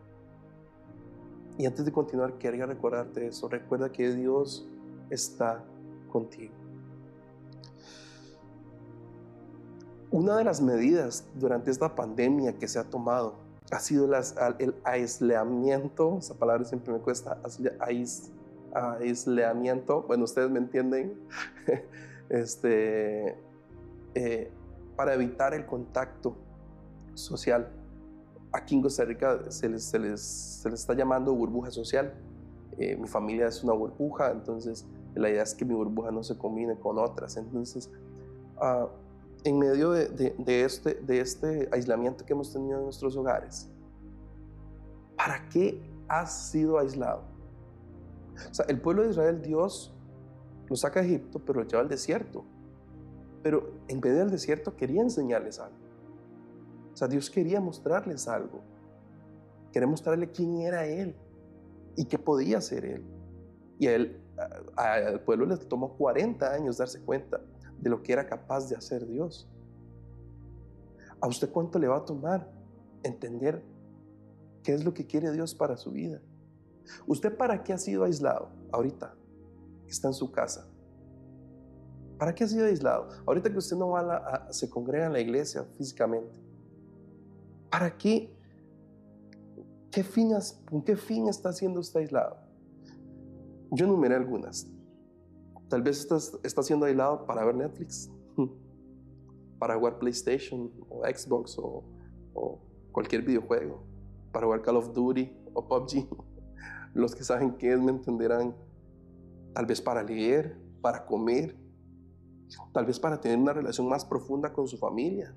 Y 1.57 1.65
antes 1.65 1.85
de 1.85 1.91
continuar, 1.91 2.33
quería 2.33 2.65
recordarte 2.65 3.27
eso. 3.27 3.47
Recuerda 3.47 3.91
que 3.91 4.13
Dios 4.13 4.67
está 5.09 5.63
contigo. 6.11 6.53
Una 10.11 10.37
de 10.37 10.43
las 10.43 10.61
medidas 10.61 11.25
durante 11.35 11.71
esta 11.71 11.95
pandemia 11.95 12.57
que 12.57 12.67
se 12.67 12.79
ha 12.79 12.83
tomado 12.83 13.35
ha 13.71 13.79
sido 13.79 14.05
el 14.59 14.75
aislamiento, 14.83 16.17
esa 16.19 16.35
palabra 16.35 16.63
siempre 16.65 16.93
me 16.93 16.99
cuesta, 16.99 17.41
aislamiento, 18.99 20.03
bueno, 20.03 20.25
ustedes 20.25 20.49
me 20.51 20.59
entienden, 20.59 21.19
este, 22.29 23.35
eh, 24.13 24.51
para 24.95 25.15
evitar 25.15 25.53
el 25.53 25.65
contacto 25.65 26.35
social. 27.15 27.71
Aquí 28.51 28.75
en 28.75 28.81
Costa 28.81 29.03
Rica 29.03 29.39
se 29.49 29.67
les, 29.67 29.83
se 29.83 29.99
les, 29.99 30.65
está 30.65 30.93
llamando 30.93 31.33
burbuja 31.33 31.71
social. 31.71 32.13
Eh, 32.77 32.95
mi 32.95 33.07
familia 33.07 33.47
es 33.47 33.63
una 33.63 33.73
burbuja, 33.73 34.31
entonces 34.31 34.85
la 35.15 35.29
idea 35.29 35.43
es 35.43 35.55
que 35.55 35.65
mi 35.65 35.73
burbuja 35.73 36.11
no 36.11 36.23
se 36.23 36.37
combine 36.37 36.77
con 36.77 36.99
otras. 36.99 37.37
Entonces, 37.37 37.89
uh, 38.61 38.87
en 39.43 39.59
medio 39.59 39.91
de, 39.91 40.33
este, 40.47 40.95
de 40.95 41.19
este 41.21 41.69
aislamiento 41.71 42.25
que 42.25 42.33
hemos 42.33 42.51
tenido 42.51 42.77
en 42.77 42.83
nuestros 42.85 43.15
hogares, 43.15 43.69
¿para 45.15 45.47
qué 45.49 45.81
has 46.07 46.49
sido 46.49 46.79
aislado? 46.79 47.21
O 48.49 48.53
sea, 48.53 48.65
el 48.67 48.81
pueblo 48.81 49.03
de 49.03 49.11
Israel, 49.11 49.41
Dios 49.41 49.93
lo 50.67 50.75
saca 50.75 51.01
de 51.01 51.07
Egipto, 51.07 51.39
pero 51.39 51.61
lo 51.61 51.67
lleva 51.67 51.81
al 51.81 51.89
desierto. 51.89 52.43
Pero 53.43 53.71
en 53.87 53.99
medio 53.99 54.17
del 54.17 54.31
desierto 54.31 54.75
quería 54.75 55.01
enseñarles 55.01 55.59
algo. 55.59 55.84
O 56.95 56.97
sea, 56.97 57.09
Dios 57.09 57.29
quería 57.29 57.59
mostrarles 57.59 58.25
algo. 58.25 58.61
Quería 59.73 59.85
mostrarle 59.85 60.31
quién 60.31 60.61
era 60.61 60.85
Él 60.85 61.13
y 61.97 62.05
qué 62.05 62.17
podía 62.17 62.61
ser 62.61 62.85
Él. 62.85 63.05
Y 63.77 63.87
a 63.87 63.95
él, 63.95 64.21
al 64.77 65.19
pueblo 65.25 65.45
le 65.45 65.57
tomó 65.57 65.97
40 65.97 66.53
años 66.53 66.77
darse 66.77 67.01
cuenta 67.01 67.41
de 67.81 67.89
lo 67.89 68.01
que 68.01 68.13
era 68.13 68.25
capaz 68.25 68.69
de 68.69 68.77
hacer 68.77 69.05
Dios. 69.05 69.49
¿A 71.19 71.27
usted 71.27 71.51
cuánto 71.51 71.77
le 71.79 71.89
va 71.89 71.97
a 71.97 72.05
tomar 72.05 72.49
entender 73.03 73.61
qué 74.63 74.73
es 74.73 74.85
lo 74.85 74.93
que 74.93 75.05
quiere 75.05 75.33
Dios 75.33 75.53
para 75.53 75.75
su 75.75 75.91
vida? 75.91 76.21
¿Usted 77.05 77.35
para 77.35 77.61
qué 77.61 77.73
ha 77.73 77.77
sido 77.77 78.05
aislado 78.05 78.51
ahorita? 78.71 79.13
Está 79.85 80.07
en 80.07 80.13
su 80.13 80.31
casa. 80.31 80.65
¿Para 82.17 82.33
qué 82.33 82.45
ha 82.45 82.47
sido 82.47 82.65
aislado? 82.65 83.09
Ahorita 83.25 83.51
que 83.51 83.57
usted 83.57 83.75
no 83.75 83.89
va 83.89 84.15
a, 84.15 84.53
se 84.53 84.69
congrega 84.69 85.07
en 85.07 85.11
la 85.13 85.19
iglesia 85.19 85.65
físicamente. 85.77 86.44
¿Para 87.75 87.97
qué? 87.97 88.33
¿Qué 89.91 90.01
fin, 90.01 90.31
¿Con 90.63 90.81
qué 90.81 90.95
fin 90.95 91.27
está 91.27 91.51
siendo 91.51 91.81
usted 91.81 91.99
aislado? 91.99 92.37
Yo 93.69 93.85
enumeré 93.85 94.15
algunas. 94.15 94.65
Tal 95.67 95.81
vez 95.81 96.07
está 96.41 96.63
siendo 96.63 96.85
aislado 96.85 97.25
para 97.25 97.43
ver 97.43 97.53
Netflix, 97.53 98.09
para 99.59 99.75
jugar 99.75 99.99
PlayStation 99.99 100.71
o 100.87 101.01
Xbox 101.03 101.59
o, 101.59 101.83
o 102.33 102.61
cualquier 102.93 103.23
videojuego, 103.23 103.83
para 104.31 104.45
jugar 104.45 104.61
Call 104.61 104.77
of 104.77 104.93
Duty 104.93 105.35
o 105.53 105.67
PUBG. 105.67 106.07
Los 106.93 107.13
que 107.13 107.25
saben 107.25 107.57
qué 107.57 107.73
es 107.73 107.79
me 107.81 107.91
entenderán. 107.91 108.55
Tal 109.53 109.65
vez 109.65 109.81
para 109.81 110.01
leer, 110.01 110.57
para 110.79 111.05
comer, 111.05 111.57
tal 112.71 112.85
vez 112.85 113.01
para 113.01 113.19
tener 113.19 113.37
una 113.37 113.51
relación 113.51 113.89
más 113.89 114.05
profunda 114.05 114.53
con 114.53 114.65
su 114.65 114.77
familia, 114.77 115.35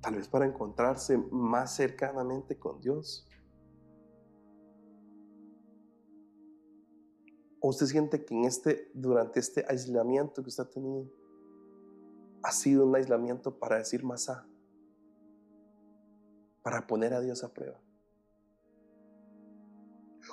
tal 0.00 0.16
vez 0.16 0.28
para 0.28 0.46
encontrarse 0.46 1.18
más 1.30 1.74
cercanamente 1.74 2.58
con 2.58 2.80
Dios. 2.80 3.26
¿O 7.60 7.68
usted 7.68 7.86
siente 7.86 8.24
que 8.24 8.34
en 8.34 8.44
este, 8.44 8.90
durante 8.94 9.38
este 9.38 9.64
aislamiento 9.68 10.42
que 10.42 10.48
usted 10.48 10.64
ha 10.64 10.70
tenido, 10.70 11.10
ha 12.42 12.52
sido 12.52 12.86
un 12.86 12.96
aislamiento 12.96 13.58
para 13.58 13.76
decir 13.76 14.02
más 14.02 14.30
a, 14.30 14.46
para 16.62 16.86
poner 16.86 17.12
a 17.12 17.20
Dios 17.20 17.44
a 17.44 17.52
prueba? 17.52 17.78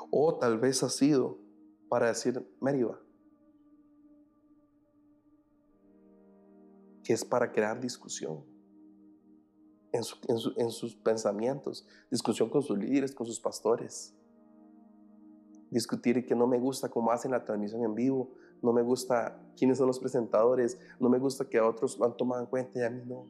O 0.09 0.37
tal 0.37 0.57
vez 0.57 0.83
ha 0.83 0.89
sido 0.89 1.37
para 1.89 2.07
decir 2.07 2.47
Meriva, 2.61 3.01
que 7.03 7.11
es 7.11 7.25
para 7.25 7.51
crear 7.51 7.79
discusión 7.79 8.56
en, 9.97 10.37
en 10.57 10.71
sus 10.71 10.95
pensamientos, 10.95 11.87
discusión 12.09 12.49
con 12.49 12.61
sus 12.61 12.77
líderes, 12.77 13.13
con 13.13 13.27
sus 13.27 13.39
pastores 13.39 14.13
discutir 15.69 16.25
que 16.25 16.35
no 16.35 16.47
me 16.47 16.59
gusta 16.59 16.89
cómo 16.89 17.11
hacen 17.11 17.31
la 17.31 17.43
transmisión 17.43 17.83
en 17.83 17.95
vivo, 17.95 18.31
no 18.61 18.73
me 18.73 18.81
gusta 18.81 19.39
quiénes 19.57 19.77
son 19.77 19.87
los 19.87 19.99
presentadores, 19.99 20.79
no 20.99 21.09
me 21.09 21.19
gusta 21.19 21.45
que 21.45 21.57
a 21.57 21.67
otros 21.67 21.97
lo 21.97 22.05
han 22.05 22.17
tomado 22.17 22.41
en 22.41 22.47
cuenta 22.47 22.79
y 22.79 22.83
a 22.83 22.89
mí 22.89 23.01
no. 23.05 23.27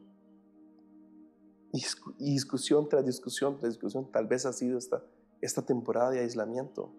Y 2.18 2.32
discusión 2.32 2.88
tras 2.88 3.04
discusión 3.04 3.58
tras 3.58 3.72
discusión, 3.72 4.10
tal 4.10 4.26
vez 4.26 4.46
ha 4.46 4.52
sido 4.52 4.78
esta, 4.78 5.02
esta 5.40 5.62
temporada 5.62 6.10
de 6.10 6.20
aislamiento. 6.20 6.90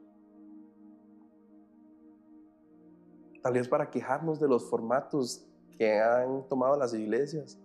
Tal 3.42 3.54
vez 3.54 3.68
para 3.68 3.90
quejarnos 3.90 4.40
de 4.40 4.48
los 4.48 4.70
formatos 4.70 5.46
que 5.78 6.00
han 6.00 6.48
tomado 6.50 6.78
las 6.78 6.94
iglesias 6.94 7.58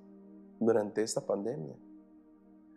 durante 0.61 1.03
esta 1.03 1.21
pandemia. 1.21 1.75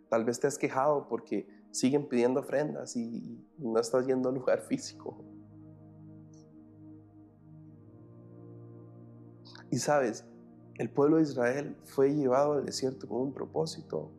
Tal 0.08 0.24
vez 0.24 0.40
te 0.40 0.46
has 0.46 0.58
quejado 0.58 1.08
porque 1.08 1.46
siguen 1.70 2.08
pidiendo 2.08 2.40
ofrendas 2.40 2.96
y 2.96 3.44
no 3.58 3.78
estás 3.78 4.06
yendo 4.06 4.28
al 4.28 4.36
lugar 4.36 4.60
físico. 4.68 5.24
Y 9.70 9.78
sabes, 9.78 10.24
el 10.76 10.90
pueblo 10.90 11.16
de 11.16 11.24
Israel 11.24 11.76
fue 11.84 12.14
llevado 12.14 12.54
al 12.54 12.64
desierto 12.64 13.06
con 13.06 13.20
un 13.20 13.32
propósito. 13.32 14.10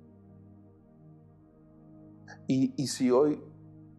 Y, 2.48 2.74
y, 2.82 2.88
si 2.88 3.12
hoy 3.12 3.42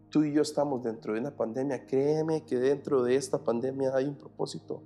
tú 0.09 0.23
y 0.23 0.33
yo 0.33 0.41
estamos 0.41 0.83
dentro 0.83 1.13
de 1.13 1.19
una 1.19 1.35
pandemia, 1.35 1.85
créeme 1.85 2.45
que 2.45 2.57
dentro 2.57 3.03
de 3.03 3.15
esta 3.15 3.37
pandemia 3.43 3.95
hay 3.95 4.05
un 4.05 4.15
propósito. 4.15 4.83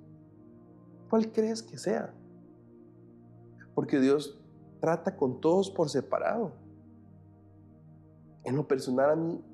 ¿Cuál 1.10 1.30
crees 1.32 1.62
que 1.62 1.78
sea? 1.78 2.14
Porque 3.74 4.00
Dios 4.00 4.40
trata 4.80 5.16
con 5.16 5.40
todos 5.40 5.70
por 5.70 5.88
separado. 5.88 6.52
En 8.46 8.54
lo 8.54 8.68
personal 8.68 9.10
a 9.10 9.16
mí, 9.16 9.44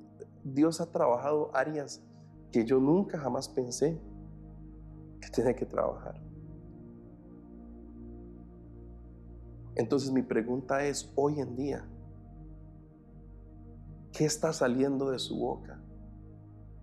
Dios 0.43 0.79
ha 0.79 0.91
trabajado 0.91 1.49
áreas 1.55 2.03
que 2.51 2.63
yo 2.63 2.79
nunca 2.79 3.17
jamás 3.17 3.49
pensé 3.49 3.99
que 5.19 5.29
tenía 5.29 5.55
que 5.55 5.65
trabajar. 5.65 6.21
Entonces 9.75 10.11
mi 10.11 10.21
pregunta 10.21 10.85
es, 10.85 11.11
hoy 11.15 11.39
en 11.39 11.55
día, 11.55 11.89
¿qué 14.11 14.25
está 14.25 14.53
saliendo 14.53 15.09
de 15.09 15.17
su 15.17 15.39
boca 15.39 15.81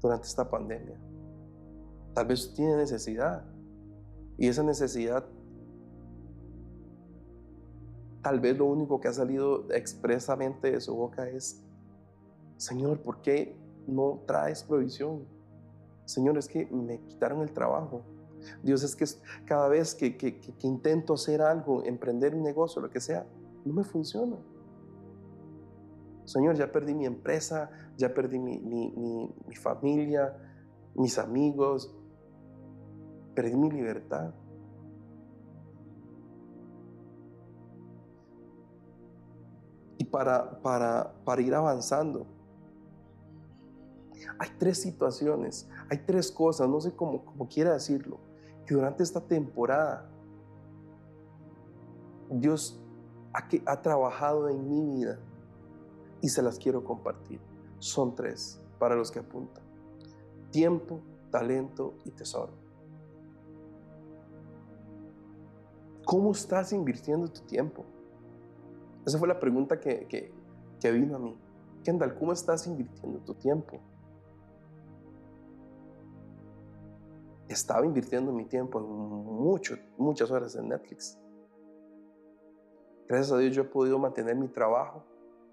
durante 0.01 0.27
esta 0.27 0.51
pandemia? 0.51 0.99
Tal 2.13 2.27
vez 2.27 2.53
tiene 2.55 2.75
necesidad 2.75 3.45
y 4.37 4.49
esa 4.49 4.65
necesidad, 4.65 5.25
tal 8.21 8.41
vez 8.41 8.59
lo 8.59 8.65
único 8.65 9.01
que 9.01 9.07
ha 9.07 9.13
salido 9.13 9.71
expresamente 9.71 10.73
de 10.73 10.81
su 10.81 10.97
boca 10.97 11.29
es 11.29 11.65
Señor, 12.61 13.01
¿por 13.01 13.23
qué 13.23 13.57
no 13.87 14.21
traes 14.27 14.63
provisión? 14.63 15.25
Señor, 16.05 16.37
es 16.37 16.47
que 16.47 16.67
me 16.67 17.01
quitaron 17.07 17.41
el 17.41 17.53
trabajo. 17.55 18.03
Dios, 18.63 18.83
es 18.83 18.95
que 18.95 19.07
cada 19.47 19.67
vez 19.69 19.95
que, 19.95 20.39
intento 20.61 21.15
hacer 21.15 21.41
algo, 21.41 21.83
emprender 21.85 22.35
un 22.35 22.43
negocio, 22.43 22.83
lo 22.83 22.91
que 22.91 23.01
sea, 23.01 23.27
no 23.65 23.73
me 23.73 23.83
funciona. 23.83 24.37
Señor, 26.27 26.55
ya 26.55 26.71
perdí 26.71 26.93
mi 26.93 27.07
empresa, 27.07 27.71
ya 27.97 28.13
perdí 28.13 28.39
mi, 28.39 28.59
mi 28.59 29.57
familia, 29.57 30.37
mis 30.95 31.19
amigos, 31.19 31.97
perdí 33.35 33.57
mi 33.57 33.71
libertad. 33.71 34.35
Y 39.97 40.05
para 40.05 41.15
ir 41.39 41.55
avanzando, 41.55 42.27
hay 44.39 44.51
tres 44.59 44.81
situaciones, 44.81 45.69
hay 45.89 45.99
tres 45.99 46.31
cosas, 46.31 46.69
no 46.69 46.81
sé 46.81 46.95
cómo, 46.95 47.25
quiera 47.49 47.73
decirlo, 47.73 48.19
que 48.67 48.75
durante 48.75 49.03
esta 49.03 49.21
temporada 49.21 50.11
Dios 52.31 52.81
ha, 53.33 53.83
trabajado 53.83 54.49
en 54.49 54.69
mi 54.69 54.97
vida 54.97 55.19
y 56.21 56.29
se 56.29 56.43
las 56.43 56.59
quiero 56.59 56.85
compartir. 56.85 57.41
Son 57.79 58.15
tres 58.15 58.61
para 58.79 58.95
los 58.95 59.11
que 59.11 59.21
apuntan. 59.21 59.65
Tiempo, 60.51 61.01
talento 61.31 61.95
y 62.05 62.11
tesoro. 62.11 62.53
¿Cómo 66.05 66.33
estás 66.33 66.73
invirtiendo 66.73 67.29
tu 67.29 67.41
tiempo? 67.43 67.85
Esa 69.07 69.19
fue 69.19 69.29
la 69.29 69.39
pregunta 69.39 69.81
que, 69.81 70.07
que, 70.07 70.33
que 70.81 70.93
vino 70.93 71.17
a 71.17 71.19
mí. 71.19 71.37
Kendall, 71.85 72.15
¿cómo 72.19 72.33
estás 72.33 72.67
invirtiendo 72.67 73.21
tu 73.21 73.35
tiempo? 73.35 73.81
Estaba 77.51 77.85
invirtiendo 77.85 78.31
mi 78.31 78.45
tiempo 78.45 78.79
en 78.79 78.85
mucho, 78.87 79.77
muchas 79.99 80.31
horas 80.31 80.55
en 80.55 80.69
Netflix. 80.69 81.19
Gracias 83.09 83.33
a 83.33 83.39
Dios 83.39 83.57
yo 83.57 83.63
he 83.63 83.65
podido 83.65 83.99
mantener 83.99 84.37
mi 84.37 84.47
trabajo 84.47 85.03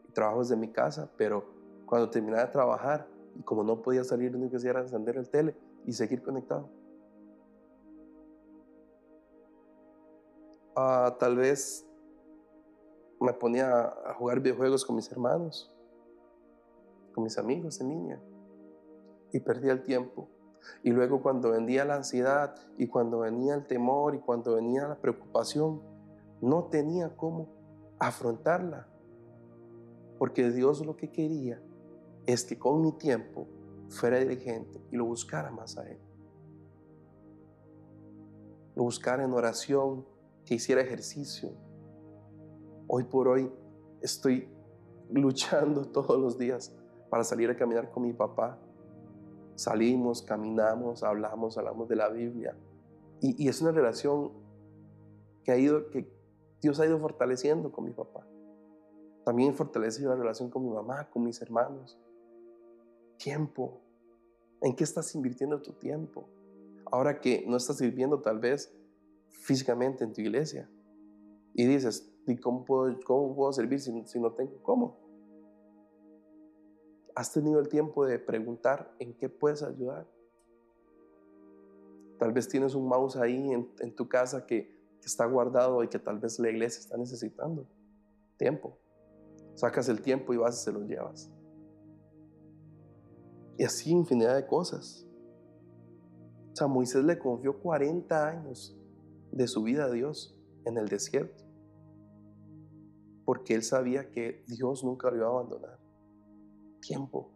y 0.08 0.12
trabajo 0.12 0.42
desde 0.42 0.56
mi 0.56 0.72
casa, 0.72 1.10
pero 1.18 1.44
cuando 1.88 2.08
terminaba 2.08 2.46
de 2.46 2.51
trabajar 2.51 3.08
y 3.36 3.42
como 3.42 3.63
no 3.63 3.82
podía 3.82 4.04
salir, 4.04 4.32
lo 4.32 4.38
único 4.38 4.51
que 4.51 4.58
hacía 4.58 4.70
era 4.70 4.82
encender 4.82 5.18
el 5.18 5.27
tele 5.27 5.56
y 5.88 5.92
seguir 5.92 6.22
conectado. 6.22 6.70
Ah, 10.75 11.18
tal 11.20 11.36
vez 11.36 11.84
me 13.20 13.34
ponía 13.34 13.88
a 14.06 14.13
jugar 14.13 14.39
videojuegos 14.39 14.86
con 14.86 14.98
mis 14.98 15.12
hermanos, 15.12 15.75
con 17.16 17.24
mis 17.24 17.39
amigos 17.39 17.82
en 17.82 17.89
línea 17.89 18.22
y 19.32 19.39
perdía 19.39 19.72
el 19.72 19.82
tiempo. 19.82 20.30
Y 20.83 20.91
luego 20.91 21.21
cuando 21.21 21.51
venía 21.51 21.86
la 21.86 21.95
ansiedad 21.95 22.55
y 22.77 22.88
cuando 22.88 23.19
venía 23.19 23.55
el 23.55 23.65
temor 23.65 24.15
y 24.15 24.19
cuando 24.19 24.55
venía 24.55 24.88
la 24.88 24.95
preocupación, 24.95 25.81
no 26.41 26.65
tenía 26.65 27.15
cómo 27.15 27.50
afrontarla. 28.00 28.88
Porque 30.17 30.50
Dios 30.51 30.86
lo 30.86 30.95
que 30.95 31.12
quería 31.12 31.62
es 32.25 32.43
que 32.43 32.57
con 32.57 32.81
mi 32.81 32.91
tiempo 32.91 33.47
fuera 33.89 34.19
diligente 34.19 34.81
y 34.91 34.95
lo 34.95 35.05
buscara 35.05 35.51
más 35.51 35.77
a 35.77 35.88
Él. 35.89 36.00
Lo 38.75 38.83
buscara 38.83 39.24
en 39.24 39.33
oración, 39.33 40.05
que 40.45 40.55
hiciera 40.55 40.81
ejercicio. 40.81 41.50
Hoy 42.88 43.03
por 43.03 43.27
hoy 43.27 43.51
estoy 44.01 44.50
luchando 45.12 45.86
todos 45.86 46.19
los 46.19 46.38
días 46.38 46.74
para 47.09 47.24
salir 47.24 47.50
a 47.50 47.55
caminar 47.55 47.91
con 47.91 48.03
mi 48.03 48.13
papá. 48.13 48.57
Salimos, 49.58 50.22
caminamos, 50.22 51.02
hablamos, 51.02 51.58
hablamos 51.58 51.88
de 51.90 51.96
la 51.96 52.10
Biblia. 52.10 52.56
Y, 53.22 53.48
es 53.48 53.60
una 53.60 53.72
relación 53.72 54.32
que, 55.44 55.52
ha 55.52 55.58
ido, 55.58 55.90
que 55.90 56.08
Dios 56.62 56.80
ha 56.80 56.86
ido 56.86 57.00
fortaleciendo 57.00 57.72
con 57.72 57.86
mi 57.86 57.92
papá. 57.92 58.28
También 59.26 59.56
fortalecido 59.56 60.12
la 60.12 60.16
relación 60.16 60.52
con 60.52 60.64
mi 60.64 60.70
mamá, 60.70 61.10
con 61.10 61.24
mis 61.24 61.42
hermanos. 61.42 62.00
Tiempo. 63.18 63.82
¿En 64.62 64.76
qué 64.76 64.84
estás 64.84 65.16
invirtiendo 65.16 65.60
tu 65.60 65.74
tiempo? 65.74 66.30
Ahora 66.92 67.20
que 67.20 67.44
no 67.48 67.58
estás 67.58 67.78
sirviendo 67.78 68.22
tal 68.22 68.38
vez 68.38 68.72
físicamente 69.30 70.04
en 70.04 70.14
tu 70.14 70.22
iglesia. 70.22 70.70
Y 71.56 71.66
dices, 71.66 72.14
¿y 72.28 72.38
cómo 72.38 72.64
puedo, 72.64 72.96
cómo 73.04 73.36
puedo 73.36 73.52
servir 73.54 73.80
si 73.80 74.20
no 74.20 74.34
tengo 74.34 74.62
cómo? 74.62 75.07
¿Has 77.17 77.33
tenido 77.33 77.59
el 77.59 77.67
tiempo 77.67 78.05
de 78.05 78.19
preguntar 78.19 78.93
en 79.00 79.12
qué 79.15 79.27
puedes 79.27 79.63
ayudar? 79.63 80.05
Tal 82.19 82.32
vez 82.32 82.47
tienes 82.47 82.75
un 82.75 82.88
mouse 82.88 83.15
ahí 83.15 83.53
en, 83.53 83.95
tu 83.95 84.08
casa 84.08 84.45
que, 84.45 84.67
que, 85.01 85.08
está 85.08 85.25
guardado 85.25 85.84
y 85.84 85.88
que 85.88 85.97
tal 85.97 86.19
vez 86.19 86.38
la 86.38 86.51
iglesia 86.51 86.80
está 86.80 86.95
necesitando. 86.95 87.65
Tiempo. 88.38 88.77
Sacas 89.56 89.89
el 89.89 89.99
tiempo 90.03 90.32
y 90.32 90.38
vas 90.38 90.62
y 90.62 90.65
se 90.65 90.71
lo 90.71 90.82
llevas. 90.82 91.32
Y 93.58 93.63
así 93.63 93.89
infinidad 93.89 94.36
de 94.36 94.45
cosas. 94.45 95.08
O 96.51 96.56
sea, 96.56 96.67
Moisés 96.67 97.03
le 97.03 97.17
confió 97.17 97.60
40 97.60 98.27
años 98.27 98.77
de 99.32 99.47
su 99.47 99.63
vida 99.63 99.86
a 99.86 99.89
Dios 99.89 100.39
en 100.65 100.77
el 100.77 100.88
desierto. 100.88 101.43
Porque 103.25 103.56
él 103.56 103.63
sabía 103.63 104.12
que 104.12 104.43
Dios 104.47 104.84
nunca 104.84 105.10
lo 105.10 105.17
iba 105.17 105.25
a 105.25 105.30
abandonar. 105.32 105.77
Tiempo. 106.88 107.30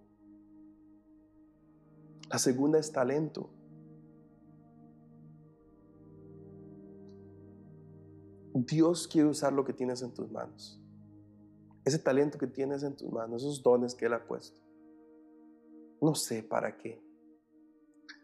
La 2.30 2.38
segunda 2.38 2.80
es 2.80 2.90
talento. 2.90 3.50
Dios 8.54 9.10
quiere 9.10 9.28
usar 9.28 9.52
lo 9.52 9.66
que 9.66 9.74
tienes 9.74 10.02
en 10.04 10.14
tus 10.14 10.32
manos. 10.32 10.82
Ese 11.84 12.00
talento 12.00 12.38
que 12.38 12.48
tienes 12.48 12.84
en 12.84 12.96
tus 12.96 13.12
manos, 13.12 13.44
esos 13.44 13.62
dones 13.62 13.94
que 13.94 14.06
Él 14.06 14.14
ha 14.14 14.26
puesto. 14.26 14.62
No 16.02 16.16
sé 16.16 16.44
para 16.44 16.78
qué. 16.78 17.04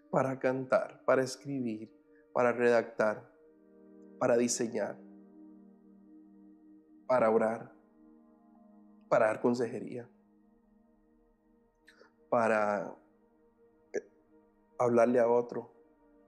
Para 0.09 0.39
cantar, 0.39 1.03
para 1.03 1.23
escribir, 1.23 1.91
para 2.31 2.53
redactar, 2.53 3.29
para 4.17 4.37
diseñar, 4.37 4.97
para 7.05 7.29
orar, 7.29 7.75
para 9.09 9.25
dar 9.25 9.41
consejería, 9.41 10.09
para 12.29 12.95
eh, 13.93 14.01
hablarle 14.77 15.19
a 15.19 15.29
otro 15.29 15.71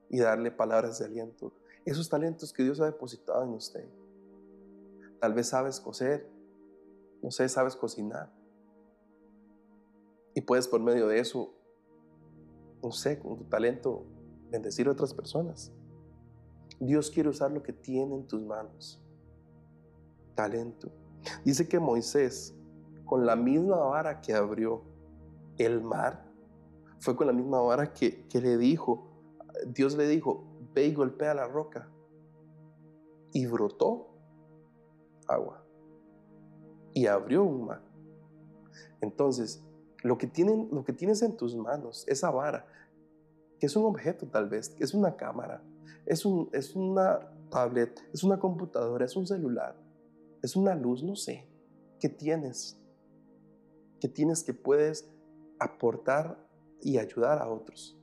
y 0.10 0.20
darle 0.20 0.52
palabras 0.52 1.00
de 1.00 1.06
aliento. 1.06 1.54
Esos 1.86 2.10
talentos 2.10 2.54
que 2.54 2.64
Dios 2.64 2.80
ha 2.80 2.86
depositado 2.86 3.44
en 3.44 3.50
usted. 3.50 3.88
Tal 5.20 5.34
vez 5.34 5.50
sabes 5.50 5.80
coser, 5.80 6.30
no 7.22 7.32
sé, 7.32 7.48
sabes 7.50 7.76
cocinar. 7.76 8.32
Y 10.34 10.42
puedes 10.42 10.68
por 10.68 10.80
medio 10.80 11.08
de 11.08 11.20
eso, 11.20 11.54
no 12.82 12.92
sé, 12.92 13.20
con 13.20 13.38
tu 13.38 13.44
talento, 13.46 14.06
bendecir 14.50 14.88
a 14.88 14.92
otras 14.92 15.14
personas. 15.14 15.72
Dios 16.80 17.12
quiere 17.12 17.30
usar 17.30 17.52
lo 17.52 17.62
que 17.62 17.74
tiene 17.74 18.16
en 18.16 18.28
tus 18.28 18.42
manos. 18.42 19.04
Talento. 20.36 20.90
Dice 21.44 21.68
que 21.68 21.80
Moisés, 21.80 22.56
con 23.06 23.26
la 23.26 23.36
misma 23.36 23.78
vara 23.78 24.22
que 24.22 24.34
abrió 24.34 24.84
el 25.60 25.82
mar, 25.82 26.26
fue 27.00 27.16
con 27.16 27.28
la 27.28 27.34
misma 27.34 27.62
vara 27.62 27.94
que, 27.94 28.28
que 28.28 28.42
le 28.42 28.58
dijo, 28.58 29.10
Dios 29.68 29.96
le 29.96 30.08
dijo, 30.08 30.44
ve 30.74 30.88
y 30.88 30.94
golpea 30.94 31.34
la 31.34 31.48
roca. 31.48 31.90
Y 33.32 33.46
brotó 33.46 34.10
agua. 35.28 35.64
Y 36.94 37.06
abrió 37.06 37.44
un 37.44 37.66
mar. 37.66 37.82
Entonces, 39.02 39.64
lo 40.04 40.18
que, 40.18 40.28
tienen, 40.28 40.70
lo 40.72 40.84
que 40.84 40.94
tienes 40.94 41.22
en 41.22 41.38
tus 41.38 41.56
manos, 41.56 42.06
esa 42.08 42.32
vara, 42.32 42.66
que 43.60 43.66
es 43.66 43.76
un 43.76 43.86
objeto 43.86 44.28
tal 44.28 44.50
vez, 44.50 44.70
que 44.70 44.84
es 44.84 44.94
una 44.94 45.16
cámara, 45.16 45.62
es, 46.06 46.26
un, 46.26 46.50
es 46.54 46.76
una 46.76 47.20
tablet, 47.50 48.02
es 48.14 48.24
una 48.24 48.40
computadora, 48.40 49.06
es 49.06 49.16
un 49.16 49.28
celular, 49.28 49.76
es 50.42 50.56
una 50.56 50.76
luz, 50.76 51.04
no 51.04 51.16
sé, 51.16 51.48
¿qué 52.00 52.10
tienes? 52.10 52.82
¿Qué 54.00 54.08
tienes 54.08 54.44
que 54.44 54.54
puedes 54.54 55.12
aportar 55.60 56.38
y 56.82 56.98
ayudar 56.98 57.40
a 57.40 57.50
otros? 57.50 57.96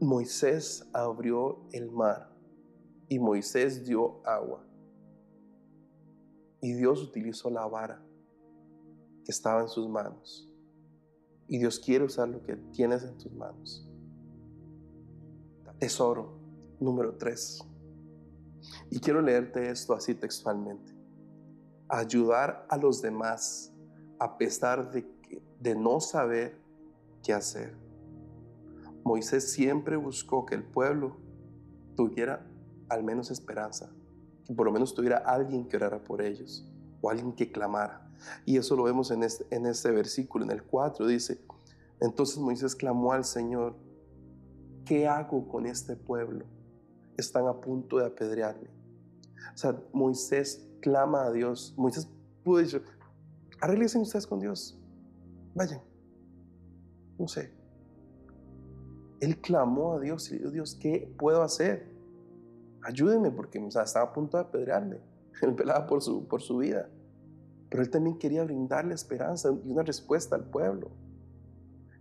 Moisés 0.00 0.86
abrió 0.92 1.66
el 1.72 1.90
mar 1.90 2.30
y 3.08 3.18
Moisés 3.18 3.84
dio 3.84 4.20
agua. 4.26 4.64
Y 6.60 6.72
Dios 6.72 7.02
utilizó 7.02 7.50
la 7.50 7.66
vara 7.66 8.02
que 9.24 9.32
estaba 9.32 9.62
en 9.62 9.68
sus 9.68 9.88
manos 9.88 10.50
y 11.46 11.58
Dios 11.58 11.78
quiere 11.78 12.04
usar 12.04 12.28
lo 12.28 12.42
que 12.42 12.56
tienes 12.72 13.04
en 13.04 13.16
tus 13.18 13.32
manos. 13.32 13.86
Tesoro 15.78 16.38
número 16.80 17.16
3. 17.16 17.60
Y 18.90 18.98
quiero 18.98 19.20
leerte 19.20 19.70
esto 19.70 19.92
así 19.92 20.14
textualmente. 20.14 20.93
Ayudar 21.88 22.66
a 22.68 22.76
los 22.76 23.02
demás 23.02 23.72
a 24.18 24.38
pesar 24.38 24.90
de, 24.90 25.06
de 25.60 25.74
no 25.74 26.00
saber 26.00 26.56
qué 27.22 27.32
hacer. 27.32 27.76
Moisés 29.04 29.52
siempre 29.52 29.96
buscó 29.96 30.46
que 30.46 30.54
el 30.54 30.64
pueblo 30.64 31.16
tuviera 31.94 32.46
al 32.88 33.02
menos 33.04 33.30
esperanza, 33.30 33.90
que 34.44 34.54
por 34.54 34.66
lo 34.66 34.72
menos 34.72 34.94
tuviera 34.94 35.18
alguien 35.18 35.68
que 35.68 35.76
orara 35.76 36.02
por 36.02 36.22
ellos 36.22 36.66
o 37.00 37.10
alguien 37.10 37.32
que 37.32 37.50
clamara. 37.52 38.10
Y 38.46 38.56
eso 38.56 38.76
lo 38.76 38.84
vemos 38.84 39.10
en 39.10 39.22
este, 39.22 39.46
en 39.54 39.66
este 39.66 39.90
versículo, 39.90 40.44
en 40.44 40.50
el 40.50 40.62
4, 40.62 41.06
dice, 41.06 41.38
entonces 42.00 42.38
Moisés 42.38 42.74
clamó 42.74 43.12
al 43.12 43.24
Señor, 43.24 43.76
¿qué 44.84 45.06
hago 45.06 45.48
con 45.48 45.66
este 45.66 45.96
pueblo? 45.96 46.44
Están 47.16 47.46
a 47.46 47.60
punto 47.60 47.98
de 47.98 48.06
apedrearme. 48.06 48.68
O 49.54 49.56
sea, 49.56 49.78
Moisés 49.92 50.66
clama 50.84 51.24
a 51.24 51.32
Dios. 51.32 51.72
Moisés 51.78 52.06
pudo 52.44 52.58
decir, 52.58 52.82
arreglen 53.58 54.02
ustedes 54.02 54.26
con 54.26 54.38
Dios. 54.38 54.78
Vayan. 55.54 55.80
No 57.18 57.26
sé. 57.26 57.50
Él 59.20 59.40
clamó 59.40 59.94
a 59.94 60.00
Dios 60.00 60.30
y 60.30 60.36
dijo, 60.36 60.50
Dios, 60.50 60.74
¿qué 60.74 61.10
puedo 61.18 61.42
hacer? 61.42 61.90
Ayúdeme 62.82 63.30
porque 63.30 63.58
estaba 63.66 64.10
a 64.10 64.12
punto 64.12 64.36
de 64.36 64.42
apedrearme. 64.42 64.98
Él 65.42 65.54
pelaba 65.54 65.86
por 65.86 66.02
su, 66.02 66.28
por 66.28 66.42
su 66.42 66.58
vida. 66.58 66.90
Pero 67.70 67.82
él 67.82 67.90
también 67.90 68.18
quería 68.18 68.44
brindarle 68.44 68.94
esperanza 68.94 69.48
y 69.64 69.70
una 69.72 69.82
respuesta 69.82 70.36
al 70.36 70.44
pueblo. 70.44 70.90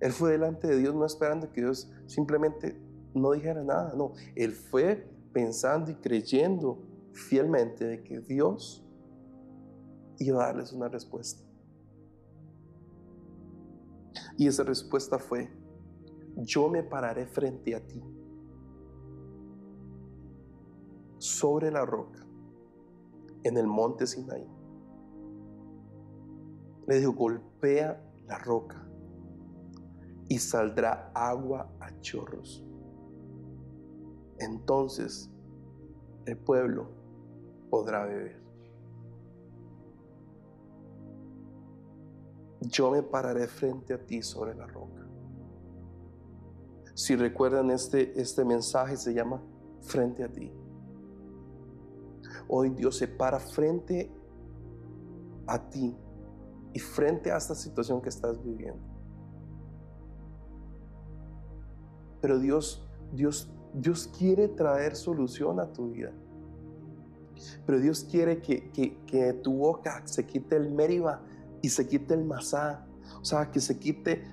Él 0.02 0.12
fue 0.12 0.34
delante 0.34 0.68
de 0.68 0.78
Dios 0.78 0.94
no 0.94 1.06
esperando 1.06 1.52
que 1.52 1.62
Dios 1.62 1.90
simplemente 2.06 2.78
no 3.16 3.32
dijera 3.32 3.64
nada, 3.64 3.94
no. 3.96 4.12
Él 4.36 4.52
fue 4.52 5.08
pensando 5.32 5.90
y 5.90 5.96
creyendo 5.96 6.78
fielmente 7.14 7.86
de 7.86 8.04
que 8.04 8.20
Dios 8.20 8.86
iba 10.20 10.44
a 10.44 10.48
darles 10.48 10.74
una 10.74 10.90
respuesta. 10.90 11.44
Y 14.38 14.48
esa 14.48 14.64
respuesta 14.64 15.20
fue, 15.20 15.50
yo 16.38 16.70
me 16.70 16.84
pararé 16.84 17.26
frente 17.26 17.76
a 17.76 17.86
ti, 17.86 18.04
sobre 21.20 21.72
la 21.72 21.86
roca, 21.86 22.26
en 23.44 23.58
el 23.58 23.68
monte 23.68 24.08
Sinaí. 24.08 24.48
Le 26.88 27.00
dijo, 27.00 27.14
golpea 27.14 28.04
la 28.28 28.38
roca 28.40 28.86
y 30.28 30.38
saldrá 30.40 31.12
agua 31.14 31.72
a 31.80 32.00
chorros. 32.02 32.66
Entonces 34.40 35.30
el 36.26 36.38
pueblo 36.38 37.03
podrá 37.74 38.06
beber. 38.06 38.40
Yo 42.62 42.92
me 42.92 43.02
pararé 43.02 43.48
frente 43.48 43.96
a 43.96 43.98
ti 43.98 44.22
sobre 44.22 44.54
la 44.54 44.68
roca. 44.68 45.04
Si 46.94 47.16
recuerdan 47.16 47.72
este, 47.72 48.22
este 48.22 48.46
mensaje 48.46 48.96
se 48.96 49.12
llama 49.12 49.42
frente 49.82 50.24
a 50.24 50.32
ti. 50.32 50.54
Hoy 52.48 52.70
Dios 52.70 52.96
se 52.98 53.08
para 53.08 53.40
frente 53.40 54.12
a 55.48 55.68
ti 55.68 55.98
y 56.74 56.80
frente 56.80 57.32
a 57.32 57.38
esta 57.38 57.56
situación 57.56 58.04
que 58.04 58.10
estás 58.10 58.40
viviendo. 58.44 58.84
Pero 62.22 62.38
Dios, 62.38 62.88
Dios, 63.12 63.52
Dios 63.74 64.08
quiere 64.16 64.48
traer 64.48 64.96
solución 64.96 65.60
a 65.60 65.74
tu 65.74 65.90
vida. 65.90 66.14
Pero 67.66 67.80
Dios 67.80 68.08
quiere 68.10 68.42
que, 68.42 68.72
que, 68.72 69.34
tu 69.34 69.54
boca 69.58 70.02
se 70.06 70.26
quite 70.26 70.56
el 70.56 70.72
meriba 70.72 71.22
y 71.62 71.70
se 71.70 71.88
quite 71.88 72.14
el 72.14 72.26
masá. 72.26 72.86
O 73.22 73.26
sea, 73.26 73.52
que 73.52 73.60
se 73.60 73.78
quite 73.78 74.24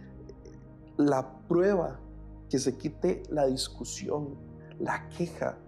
la 0.96 1.40
prueba, 1.49 2.01
que 2.49 2.59
se 2.59 2.77
quite 2.77 3.23
la 3.31 3.46
discusión, 3.46 4.37
la 4.79 5.09
queja. 5.09 5.59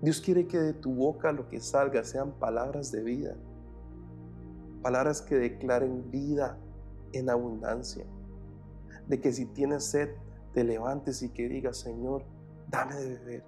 Dios 0.00 0.20
quiere 0.20 0.46
que 0.46 0.58
de 0.58 0.72
tu 0.72 0.94
boca 0.94 1.32
lo 1.32 1.48
que 1.48 1.60
salga 1.60 2.04
sean 2.04 2.32
palabras 2.32 2.92
de 2.92 3.02
vida. 3.02 3.36
Palabras 4.82 5.22
que 5.22 5.36
declaren 5.36 6.10
vida 6.10 6.56
en 7.12 7.30
abundancia. 7.30 8.04
De 9.08 9.20
que 9.20 9.32
si 9.32 9.46
tienes 9.46 9.84
sed, 9.84 10.10
te 10.52 10.64
levantes 10.64 11.22
y 11.22 11.30
que 11.30 11.48
digas, 11.48 11.78
Señor, 11.78 12.24
dame 12.68 12.94
de 12.96 13.18
beber. 13.18 13.44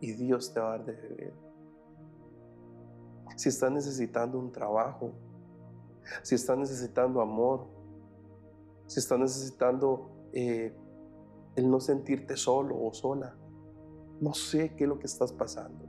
Y 0.00 0.12
Dios 0.12 0.52
te 0.52 0.60
va 0.60 0.74
a 0.74 0.78
dar 0.78 0.86
de 0.86 0.92
beber. 0.92 1.45
Si 3.36 3.48
estás 3.48 3.70
necesitando 3.70 4.38
un 4.38 4.50
trabajo, 4.50 5.12
si 6.22 6.34
estás 6.34 6.58
necesitando 6.58 7.20
amor, 7.20 7.66
si 8.86 8.98
estás 8.98 9.18
necesitando 9.18 10.10
eh, 10.32 10.74
el 11.56 11.70
no 11.70 11.80
sentirte 11.80 12.36
solo 12.36 12.76
o 12.82 12.92
sola, 12.92 13.36
no 14.20 14.34
sé 14.34 14.74
qué 14.76 14.84
es 14.84 14.88
lo 14.88 14.98
que 14.98 15.06
estás 15.06 15.32
pasando. 15.32 15.84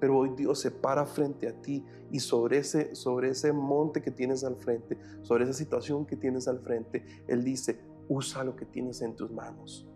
Pero 0.00 0.18
hoy 0.18 0.30
Dios 0.36 0.60
se 0.60 0.70
para 0.70 1.06
frente 1.06 1.48
a 1.48 1.60
ti 1.60 1.84
y 2.10 2.20
sobre 2.20 2.58
ese, 2.58 2.94
sobre 2.94 3.30
ese 3.30 3.52
monte 3.52 4.00
que 4.00 4.10
tienes 4.10 4.44
al 4.44 4.56
frente, 4.56 4.98
sobre 5.22 5.44
esa 5.44 5.52
situación 5.52 6.06
que 6.06 6.16
tienes 6.16 6.48
al 6.48 6.60
frente, 6.60 7.04
Él 7.26 7.44
dice, 7.44 7.80
usa 8.08 8.44
lo 8.44 8.56
que 8.56 8.64
tienes 8.64 9.02
en 9.02 9.16
tus 9.16 9.30
manos. 9.30 9.86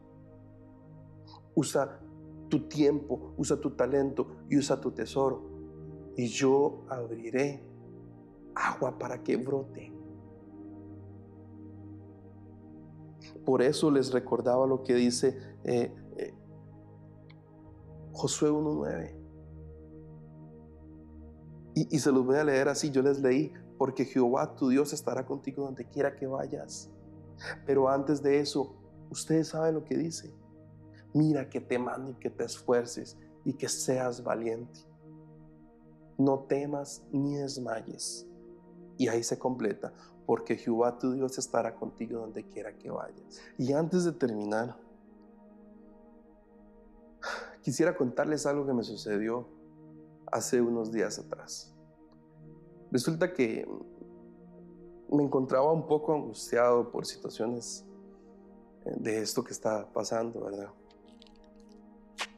Usa 1.54 2.00
tu 2.48 2.68
tiempo, 2.68 3.34
usa 3.36 3.60
tu 3.60 3.70
talento 3.70 4.44
y 4.48 4.58
usa 4.58 4.80
tu 4.80 4.90
tesoro. 4.90 5.51
Y 6.16 6.28
yo 6.28 6.84
abriré 6.88 7.62
agua 8.54 8.98
para 8.98 9.22
que 9.22 9.36
brote. 9.36 9.92
Por 13.44 13.62
eso 13.62 13.90
les 13.90 14.12
recordaba 14.12 14.66
lo 14.66 14.82
que 14.82 14.94
dice 14.94 15.36
eh, 15.64 15.92
eh, 16.16 16.34
Josué 18.12 18.50
1.9. 18.50 19.22
Y, 21.74 21.98
se 21.98 22.12
los 22.12 22.26
voy 22.26 22.36
a 22.36 22.44
leer 22.44 22.68
así, 22.68 22.90
yo 22.90 23.00
les 23.00 23.20
leí, 23.20 23.50
porque 23.78 24.04
Jehová 24.04 24.54
tu 24.54 24.68
Dios 24.68 24.92
estará 24.92 25.24
contigo 25.24 25.64
donde 25.64 25.88
quiera 25.88 26.14
que 26.14 26.26
vayas. 26.26 26.90
Pero 27.64 27.88
antes 27.88 28.22
de 28.22 28.40
eso, 28.40 28.76
ustedes 29.10 29.48
saben 29.48 29.74
lo 29.76 29.84
que 29.84 29.96
dice. 29.96 30.34
Mira 31.14 31.48
que 31.48 31.62
te 31.62 31.78
mando 31.78 32.10
y 32.10 32.14
que 32.14 32.28
te 32.28 32.44
esfuerces 32.44 33.16
y 33.44 33.54
que 33.54 33.68
seas 33.68 34.22
valiente. 34.22 34.80
No 36.22 36.38
temas 36.38 37.02
ni 37.10 37.34
desmayes. 37.34 38.28
Y 38.96 39.08
ahí 39.08 39.24
se 39.24 39.38
completa, 39.40 39.92
porque 40.24 40.56
Jehová 40.56 40.96
tu 40.96 41.12
Dios 41.12 41.36
estará 41.36 41.74
contigo 41.74 42.20
donde 42.20 42.44
quiera 42.44 42.78
que 42.78 42.90
vayas. 42.90 43.40
Y 43.58 43.72
antes 43.72 44.04
de 44.04 44.12
terminar, 44.12 44.76
quisiera 47.62 47.96
contarles 47.96 48.46
algo 48.46 48.64
que 48.64 48.72
me 48.72 48.84
sucedió 48.84 49.48
hace 50.30 50.60
unos 50.60 50.92
días 50.92 51.18
atrás. 51.18 51.74
Resulta 52.92 53.32
que 53.32 53.66
me 55.10 55.24
encontraba 55.24 55.72
un 55.72 55.88
poco 55.88 56.14
angustiado 56.14 56.92
por 56.92 57.04
situaciones 57.04 57.84
eh, 58.84 58.94
de 58.96 59.22
esto 59.22 59.42
que 59.42 59.52
está 59.52 59.92
pasando, 59.92 60.44
¿verdad? 60.44 60.70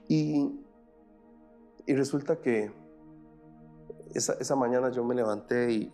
Y, 0.08 0.58
y 1.84 1.94
resulta 1.94 2.40
que 2.40 2.72
esa, 4.14 4.34
esa, 4.34 4.56
mañana 4.56 4.90
yo 4.90 5.04
me 5.04 5.14
levanté 5.14 5.72
y, 5.72 5.92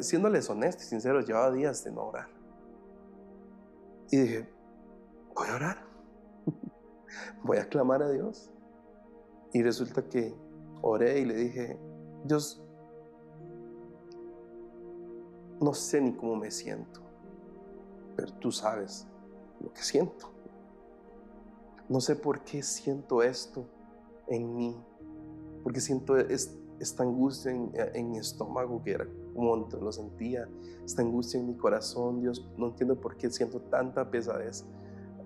siéndoles 0.00 0.48
honesto 0.50 0.82
y 0.82 0.86
sincero, 0.86 1.20
llevaba 1.20 1.50
días 1.50 1.84
de 1.84 1.92
no 1.92 2.08
orar. 2.08 2.28
Y 4.10 4.18
dije, 4.18 4.48
voy 5.34 5.48
a 5.48 5.54
orar, 5.56 5.86
voy 7.42 7.58
a 7.58 7.68
clamar 7.68 8.02
a 8.02 8.10
Dios. 8.10 8.50
Y 9.52 9.62
resulta 9.62 10.02
que 10.08 10.34
oré 10.82 11.20
y 11.20 11.24
le 11.24 11.34
dije, 11.34 11.78
Dios, 12.24 12.62
no 15.60 15.72
sé 15.72 16.00
ni 16.00 16.12
cómo 16.14 16.36
me 16.36 16.50
siento, 16.50 17.00
pero 18.16 18.32
tú 18.34 18.50
sabes 18.50 19.06
lo 19.60 19.72
que 19.72 19.82
siento. 19.82 20.30
No 21.88 22.00
sé 22.00 22.16
por 22.16 22.40
qué 22.40 22.62
siento 22.62 23.22
esto 23.22 23.66
en 24.26 24.56
mí, 24.56 24.84
porque 25.64 25.80
siento 25.80 26.16
esta 26.16 27.02
angustia 27.02 27.50
en, 27.50 28.10
mi 28.10 28.18
estómago 28.18 28.80
que 28.84 28.92
era 28.92 29.08
como 29.34 29.56
lo 29.56 29.90
sentía, 29.90 30.48
esta 30.84 31.02
angustia 31.02 31.40
en 31.40 31.48
mi 31.48 31.56
corazón, 31.56 32.20
Dios, 32.20 32.48
no 32.56 32.68
entiendo 32.68 33.00
por 33.00 33.16
qué 33.16 33.28
siento 33.30 33.60
tanta 33.62 34.08
pesadez 34.08 34.64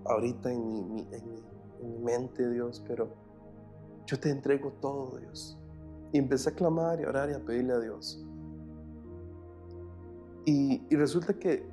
ahorita 0.05 0.51
en 0.51 0.93
mi, 0.95 1.07
en 1.11 1.91
mi 1.91 1.99
mente, 1.99 2.49
Dios, 2.49 2.83
pero 2.87 3.13
yo 4.07 4.19
te 4.19 4.31
entrego 4.31 4.71
todo, 4.81 5.19
Dios. 5.19 5.59
Y 6.11 6.17
empecé 6.17 6.49
a 6.49 6.53
clamar 6.53 6.99
y 6.99 7.03
a 7.03 7.09
orar 7.09 7.29
y 7.29 7.33
a 7.33 7.45
pedirle 7.45 7.73
a 7.73 7.79
Dios. 7.79 8.25
Y, 10.45 10.95
resulta 10.95 11.33
que 11.37 11.69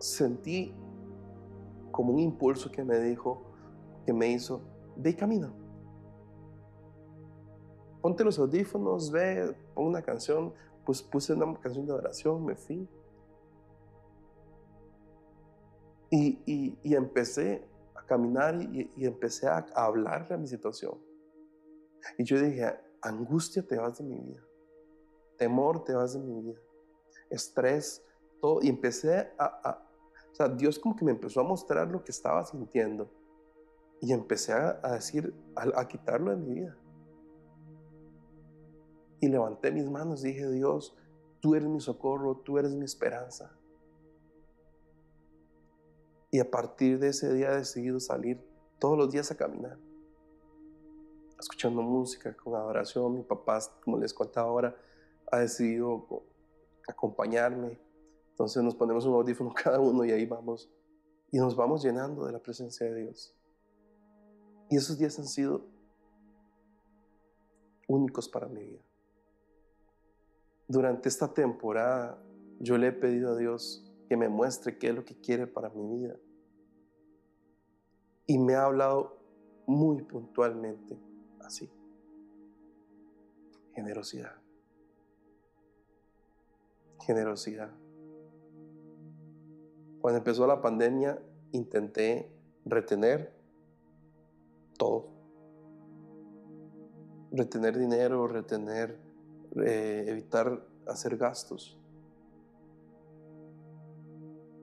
sentí 0.00 0.74
como 1.92 2.12
un 2.12 2.18
impulso 2.18 2.72
que 2.72 2.82
me 2.82 2.98
dijo, 2.98 3.40
que 4.04 4.12
me 4.12 4.32
hizo, 4.32 4.62
ve 4.96 5.10
y 5.10 5.14
camina. 5.14 5.52
Ponte 8.04 8.22
los 8.22 8.38
audífonos, 8.38 9.10
ve, 9.10 9.56
pon 9.72 9.86
una 9.86 10.02
canción. 10.02 10.52
Pues 10.84 11.02
puse 11.02 11.32
una 11.32 11.58
canción 11.58 11.86
de 11.86 11.92
oración, 11.92 12.44
me 12.44 12.54
fui. 12.54 12.86
Y, 16.10 16.78
y 16.82 16.94
empecé 16.94 17.66
caminar 18.06 18.60
y, 18.60 19.04
empecé 19.04 19.48
a, 19.48 19.66
hablarle 19.74 20.34
a 20.34 20.38
mi 20.38 20.46
situación. 20.46 20.98
Y 22.18 22.24
yo 22.24 22.40
dije, 22.40 22.74
angustia 23.00 23.66
te 23.66 23.76
vas 23.76 23.98
de 23.98 24.04
mi 24.04 24.18
vida, 24.18 24.42
temor 25.38 25.84
te 25.84 25.94
vas 25.94 26.12
de 26.14 26.20
mi 26.20 26.40
vida, 26.42 26.60
estrés, 27.30 28.04
todo. 28.40 28.60
Y 28.62 28.68
empecé 28.68 29.32
a, 29.38 29.88
o 30.30 30.34
sea, 30.34 30.48
Dios 30.48 30.78
como 30.78 30.94
que 30.96 31.04
me 31.04 31.12
empezó 31.12 31.40
a 31.40 31.44
mostrar 31.44 31.90
lo 31.90 32.02
que 32.04 32.12
estaba 32.12 32.44
sintiendo. 32.44 33.10
Y 34.00 34.12
empecé 34.12 34.52
a, 34.52 34.92
decir, 34.92 35.32
a, 35.56 35.88
quitarlo 35.88 36.30
de 36.30 36.36
mi 36.36 36.54
vida. 36.60 36.76
Y 39.24 39.28
levanté 39.28 39.72
mis 39.72 39.88
manos 39.88 40.22
y 40.22 40.28
dije, 40.28 40.50
Dios, 40.50 40.94
tú 41.40 41.54
eres 41.54 41.66
mi 41.66 41.80
socorro, 41.80 42.36
tú 42.36 42.58
eres 42.58 42.74
mi 42.74 42.84
esperanza. 42.84 43.50
Y 46.30 46.40
a 46.40 46.50
partir 46.50 46.98
de 46.98 47.08
ese 47.08 47.32
día 47.32 47.52
he 47.52 47.56
decidido 47.56 47.98
salir 48.00 48.38
todos 48.78 48.98
los 48.98 49.10
días 49.10 49.30
a 49.30 49.34
caminar, 49.34 49.78
escuchando 51.40 51.80
música, 51.80 52.36
con 52.36 52.54
adoración. 52.54 53.14
Mi 53.14 53.22
papá, 53.22 53.60
como 53.82 53.96
les 53.96 54.12
contaba 54.12 54.46
ahora, 54.46 54.76
ha 55.32 55.38
decidido 55.38 56.06
acompañarme. 56.86 57.80
Entonces 58.28 58.62
nos 58.62 58.74
ponemos 58.74 59.06
un 59.06 59.14
audífono 59.14 59.54
cada 59.64 59.80
uno 59.80 60.04
y 60.04 60.12
ahí 60.12 60.26
vamos. 60.26 60.70
Y 61.32 61.38
nos 61.38 61.56
vamos 61.56 61.82
llenando 61.82 62.26
de 62.26 62.32
la 62.32 62.40
presencia 62.40 62.92
de 62.92 63.04
Dios. 63.04 63.34
Y 64.68 64.76
esos 64.76 64.98
días 64.98 65.18
han 65.18 65.28
sido 65.28 65.64
únicos 67.88 68.28
para 68.28 68.48
mi 68.48 68.62
vida. 68.62 68.84
Durante 70.68 71.08
esta 71.08 71.32
temporada 71.32 72.18
yo 72.60 72.78
le 72.78 72.88
he 72.88 72.92
pedido 72.92 73.32
a 73.32 73.36
Dios 73.36 73.84
que 74.08 74.16
me 74.16 74.28
muestre 74.28 74.78
qué 74.78 74.88
es 74.88 74.94
lo 74.94 75.04
que 75.04 75.16
quiere 75.16 75.46
para 75.46 75.70
mi 75.70 75.98
vida. 75.98 76.16
Y 78.26 78.38
me 78.38 78.54
ha 78.54 78.64
hablado 78.64 79.18
muy 79.66 80.02
puntualmente 80.02 80.98
así. 81.40 81.70
Generosidad. 83.74 84.36
Generosidad. 87.00 87.70
Cuando 90.00 90.18
empezó 90.18 90.46
la 90.46 90.60
pandemia 90.60 91.18
intenté 91.52 92.30
retener 92.64 93.32
todo. 94.78 95.08
Retener 97.32 97.78
dinero, 97.78 98.26
retener, 98.28 98.98
eh, 99.56 100.04
evitar 100.08 100.66
hacer 100.86 101.16
gastos. 101.16 101.78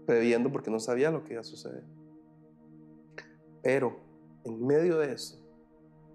Previendo 0.06 0.52
porque 0.52 0.72
no 0.72 0.80
sabía 0.80 1.12
lo 1.12 1.24
que 1.24 1.34
iba 1.34 1.42
a 1.42 1.46
suceder. 1.46 1.84
Pero 3.62 4.00
en 4.44 4.66
medio 4.66 4.98
de 4.98 5.14
eso, 5.14 5.40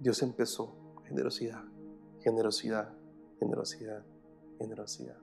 Dios 0.01 0.23
empezó 0.23 0.75
generosidad, 1.05 1.65
generosidad, 2.21 2.93
generosidad, 3.39 4.05
generosidad. 4.59 5.17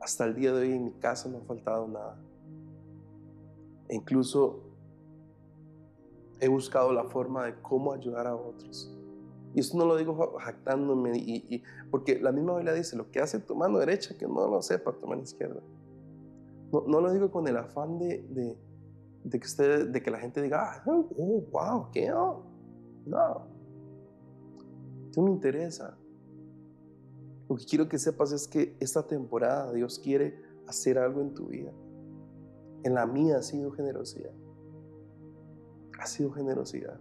Hasta 0.00 0.24
el 0.24 0.34
día 0.34 0.52
de 0.52 0.62
hoy 0.62 0.72
en 0.72 0.84
mi 0.84 0.92
casa 0.92 1.28
no 1.28 1.38
ha 1.38 1.42
faltado 1.42 1.88
nada. 1.88 2.18
E 3.88 3.96
incluso 3.96 4.62
he 6.40 6.48
buscado 6.48 6.92
la 6.92 7.04
forma 7.04 7.46
de 7.46 7.60
cómo 7.60 7.92
ayudar 7.92 8.26
a 8.26 8.36
otros. 8.36 8.90
Y 9.54 9.60
esto 9.60 9.78
no 9.78 9.86
lo 9.86 9.96
digo 9.96 10.36
jactándome, 10.38 11.16
y, 11.16 11.62
porque 11.90 12.18
la 12.20 12.32
misma 12.32 12.56
Biblia 12.56 12.74
dice, 12.74 12.96
lo 12.96 13.10
que 13.10 13.20
hace 13.20 13.38
tu 13.38 13.54
mano 13.54 13.78
derecha, 13.78 14.18
que 14.18 14.26
no 14.26 14.48
lo 14.48 14.60
sepa 14.60 14.92
tu 14.92 15.06
mano 15.06 15.22
izquierda. 15.22 15.62
No, 16.72 17.00
lo 17.00 17.12
digo 17.12 17.30
con 17.30 17.46
el 17.46 17.56
afán 17.56 17.98
de, 18.00 18.58
que, 19.30 19.38
usted, 19.38 19.90
de 19.90 20.02
que 20.02 20.10
la 20.10 20.18
gente 20.18 20.42
diga, 20.42 20.60
ah, 20.60 20.82
oh, 20.86 21.44
wow, 21.52 21.90
¿qué? 21.92 22.08
No, 22.08 22.42
no. 23.06 23.46
Me 25.16 25.30
interesa. 25.30 25.96
Lo 27.48 27.54
que 27.54 27.64
quiero 27.64 27.88
que 27.88 27.98
sepas 27.98 28.32
es 28.32 28.48
que 28.48 28.76
esta 28.80 29.06
temporada 29.06 29.72
Dios 29.72 30.00
quiere 30.00 30.42
hacer 30.66 30.98
algo 30.98 31.20
en 31.20 31.32
tu 31.32 31.46
vida. 31.46 31.70
En 32.82 32.94
la 32.94 33.06
mía 33.06 33.36
ha 33.38 33.42
sido 33.42 33.70
generosidad. 33.70 34.32
Ha 36.00 36.06
sido 36.06 36.32
generosidad. 36.32 36.98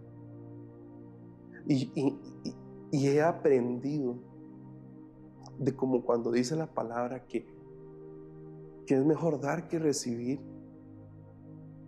Y, 1.67 2.19
he 2.91 3.21
aprendido 3.21 4.15
de 5.58 5.76
como 5.76 6.04
cuando 6.04 6.32
dice 6.32 6.56
la 6.56 6.67
palabra 6.67 7.26
que, 7.26 7.45
que 8.86 8.95
es 8.95 9.06
mejor 9.06 9.39
dar 9.39 9.67
que 9.67 9.80
recibir, 9.80 10.39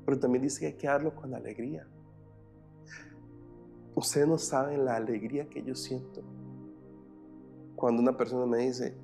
pero 0.06 0.20
también 0.20 0.44
dice 0.44 0.60
que 0.62 0.66
hay 0.68 0.74
que 0.74 0.88
darlo 0.88 1.14
con 1.16 1.34
alegría. 1.36 1.88
Ustedes 3.96 4.28
no 4.28 4.38
saben 4.38 4.86
la 4.86 4.96
alegría 4.96 5.48
que 5.48 5.64
yo 5.64 5.76
siento 5.76 6.24
cuando 7.76 8.02
una 8.02 8.18
persona 8.18 8.46
me 8.46 8.58
dice, 8.60 8.96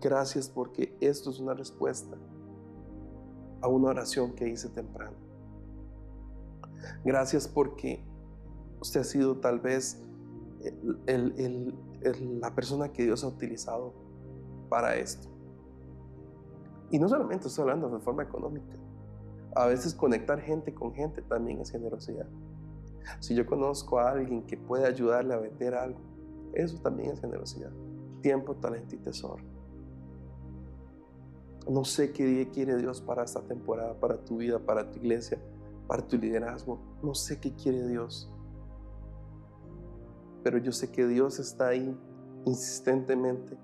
gracias 0.00 0.48
porque 0.48 0.96
esto 1.00 1.30
es 1.30 1.38
una 1.38 1.54
respuesta 1.54 2.16
a 3.62 3.68
una 3.68 3.88
oración 3.88 4.34
que 4.34 4.48
hice 4.48 4.68
temprano. 4.68 5.16
Gracias 7.04 7.46
porque 7.46 8.02
usted 8.80 9.00
ha 9.00 9.04
sido 9.04 9.36
tal 9.38 9.60
vez 9.60 10.02
la 12.40 12.54
persona 12.54 12.92
que 12.92 13.04
Dios 13.04 13.24
ha 13.24 13.28
utilizado 13.28 13.94
para 14.68 14.96
esto. 14.96 15.28
Y 16.90 16.98
no 16.98 17.08
solamente 17.08 17.48
estoy 17.48 17.62
hablando 17.62 17.88
de 17.88 18.00
forma 18.00 18.22
económica. 18.22 18.76
A 19.54 19.66
veces 19.66 19.94
conectar 19.94 20.40
gente 20.40 20.74
con 20.74 20.92
gente 20.92 21.22
también 21.22 21.60
es 21.60 21.70
generosidad. 21.70 22.28
Si 23.20 23.34
yo 23.34 23.46
conozco 23.46 23.98
a 23.98 24.10
alguien 24.10 24.42
que 24.46 24.56
puede 24.56 24.86
ayudarle 24.86 25.34
a 25.34 25.38
vender 25.38 25.74
algo, 25.74 25.98
eso 26.54 26.78
también 26.80 27.10
es 27.10 27.20
generosidad. 27.20 27.72
Tiempo, 28.22 28.54
talento 28.56 28.94
y 28.94 28.98
tesoro. 28.98 29.42
No 31.68 31.84
sé 31.84 32.12
qué 32.12 32.48
quiere 32.52 32.76
Dios 32.76 33.00
para 33.00 33.24
esta 33.24 33.40
temporada, 33.42 33.94
para 33.98 34.24
tu 34.24 34.38
vida, 34.38 34.58
para 34.58 34.90
tu 34.90 34.98
iglesia, 34.98 35.38
para 35.86 36.06
tu 36.06 36.16
liderazgo. 36.16 36.80
No 37.02 37.14
sé 37.14 37.38
qué 37.40 37.54
quiere 37.54 37.86
Dios. 37.86 38.32
Pero 40.42 40.58
yo 40.58 40.72
sé 40.72 40.90
que 40.90 41.06
Dios 41.06 41.38
está 41.38 41.68
ahí 41.68 41.96
insistentemente 42.46 43.56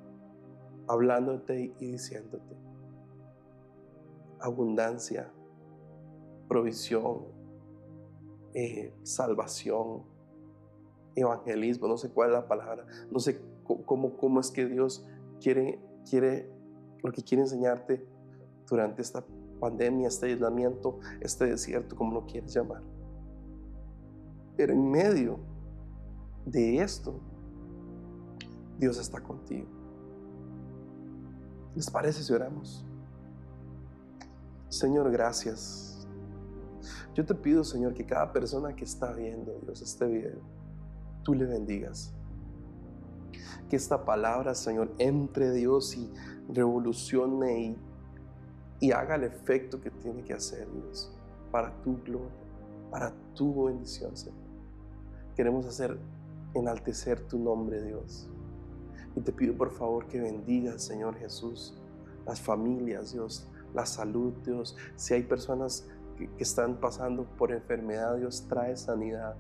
hablándote 0.89 1.75
y 1.79 1.93
diciéndote. 1.93 2.57
Abundancia, 4.41 5.33
provisión, 6.49 7.25
eh, 8.55 8.95
salvación, 9.03 10.03
evangelismo, 11.15 11.89
no 11.89 11.97
sé 11.97 12.11
cuál 12.11 12.31
es 12.31 12.35
la 12.35 12.47
palabra, 12.47 12.87
no 13.11 13.19
sé 13.19 13.41
cómo, 13.65 14.17
cómo 14.17 14.41
es 14.41 14.51
que 14.51 14.67
Dios 14.67 15.07
quiere, 15.41 15.81
quiere 16.09 16.51
lo 17.03 17.11
que 17.12 17.23
quiere 17.23 17.43
enseñarte 17.43 18.07
durante 18.69 19.03
esta 19.03 19.25
pandemia, 19.61 20.09
este 20.09 20.27
aislamiento, 20.27 21.01
este 21.21 21.47
desierto, 21.47 21.97
como 21.97 22.12
lo 22.12 22.27
quieres 22.27 22.55
llamar. 22.55 22.83
Pero 24.57 24.73
en 24.73 24.91
medio 24.91 25.39
de 26.47 26.81
esto, 26.81 27.21
Dios 28.79 28.99
está 28.99 29.21
contigo. 29.21 29.67
¿Les 31.75 31.91
parece 31.91 32.23
si 32.23 32.33
oramos? 32.33 32.87
Señor, 34.69 35.11
gracias. 35.11 36.07
Yo 37.15 37.25
te 37.25 37.35
pido, 37.35 37.65
Señor, 37.65 37.95
que 37.95 38.05
cada 38.05 38.33
persona 38.33 38.75
que 38.75 38.85
está 38.85 39.13
viendo, 39.13 39.59
Dios, 39.63 39.83
este 39.83 40.07
video, 40.07 40.39
tú 41.23 41.35
le 41.35 41.47
bendigas. 41.47 42.13
Que 43.69 43.77
esta 43.77 44.05
palabra, 44.05 44.55
Señor, 44.55 44.93
entre 44.99 45.53
Dios 45.53 45.97
y 45.97 46.11
revolucione 46.49 47.77
y, 48.81 48.93
haga 48.93 49.17
el 49.17 49.25
efecto 49.25 49.81
que 49.81 49.91
tiene 49.91 50.23
que 50.23 50.35
hacer, 50.35 50.71
Dios, 50.73 51.13
para 51.51 51.75
tu 51.83 52.01
gloria, 52.03 52.31
para 52.91 53.13
tu 53.35 53.65
bendición, 53.65 54.17
Señor. 54.17 54.39
Queremos 55.35 55.67
hacer 55.67 55.99
enaltecer 56.55 57.21
tu 57.21 57.39
nombre, 57.39 57.83
Dios. 57.83 58.29
Y 59.15 59.21
te 59.21 59.33
pido 59.33 59.57
por 59.57 59.71
favor 59.71 60.07
que 60.07 60.21
bendigas, 60.21 60.83
Señor 60.83 61.17
Jesús, 61.17 61.75
las 62.27 62.41
familias, 62.41 63.13
Dios, 63.13 63.49
la 63.75 63.87
salud, 63.87 64.33
Dios. 64.45 64.77
Si 64.97 65.15
hay 65.15 65.23
personas 65.23 65.89
que, 66.17 66.29
que 66.29 66.43
están 66.43 66.81
pasando 66.81 67.25
por 67.37 67.53
enfermedad, 67.53 68.17
Dios, 68.17 68.47
trae 68.49 68.77
sanidad 68.77 69.37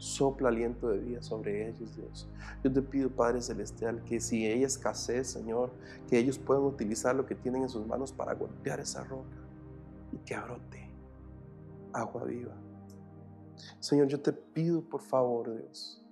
sopla 0.00 0.48
aliento 0.48 0.88
de 0.88 0.98
vida 0.98 1.22
sobre 1.22 1.68
ellos, 1.68 1.94
Dios. 1.94 2.28
Yo 2.64 2.72
te 2.72 2.80
pido, 2.80 3.10
Padre 3.10 3.42
Celestial, 3.42 4.02
que 4.04 4.18
si 4.18 4.46
hay 4.46 4.64
escasez, 4.64 5.28
Señor, 5.28 5.70
que 6.08 6.18
ellos 6.18 6.38
puedan 6.38 6.64
utilizar 6.64 7.14
lo 7.14 7.26
que 7.26 7.34
tienen 7.34 7.62
en 7.62 7.68
sus 7.68 7.86
manos 7.86 8.10
para 8.10 8.34
golpear 8.34 8.80
esa 8.80 9.04
roca 9.04 9.36
y 10.10 10.16
que 10.18 10.36
brote 10.38 10.90
agua 11.92 12.24
viva. 12.24 12.54
Señor, 13.78 14.08
yo 14.08 14.20
te 14.20 14.32
pido, 14.32 14.80
por 14.80 15.02
favor, 15.02 15.54
Dios, 15.54 16.02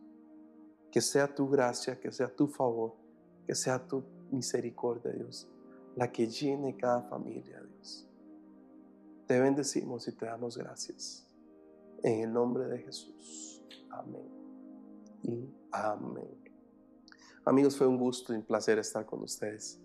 que 0.99 1.03
sea 1.03 1.33
tu 1.33 1.49
gracia, 1.49 2.01
que 2.01 2.11
sea 2.11 2.27
tu 2.27 2.49
favor, 2.49 2.93
que 3.47 3.55
sea 3.55 3.79
tu 3.79 4.03
misericordia, 4.33 5.13
Dios, 5.13 5.49
la 5.95 6.11
que 6.11 6.27
llene 6.27 6.77
cada 6.77 7.03
familia, 7.03 7.63
Dios. 7.63 8.05
Te 9.29 9.39
bendecimos 9.39 10.09
y 10.09 10.13
te 10.17 10.27
damos 10.27 10.59
gracias. 10.59 11.25
En 12.03 12.23
el 12.23 12.33
nombre 12.33 12.67
de 12.67 12.79
Jesús. 12.79 13.63
Amén. 13.91 14.29
Y 15.23 15.49
amén. 15.71 16.37
Amigos, 17.45 17.77
fue 17.77 17.87
un 17.87 17.97
gusto 17.97 18.33
y 18.33 18.37
un 18.39 18.43
placer 18.43 18.81
estar 18.81 19.07
con 19.07 19.23
ustedes. 19.23 19.81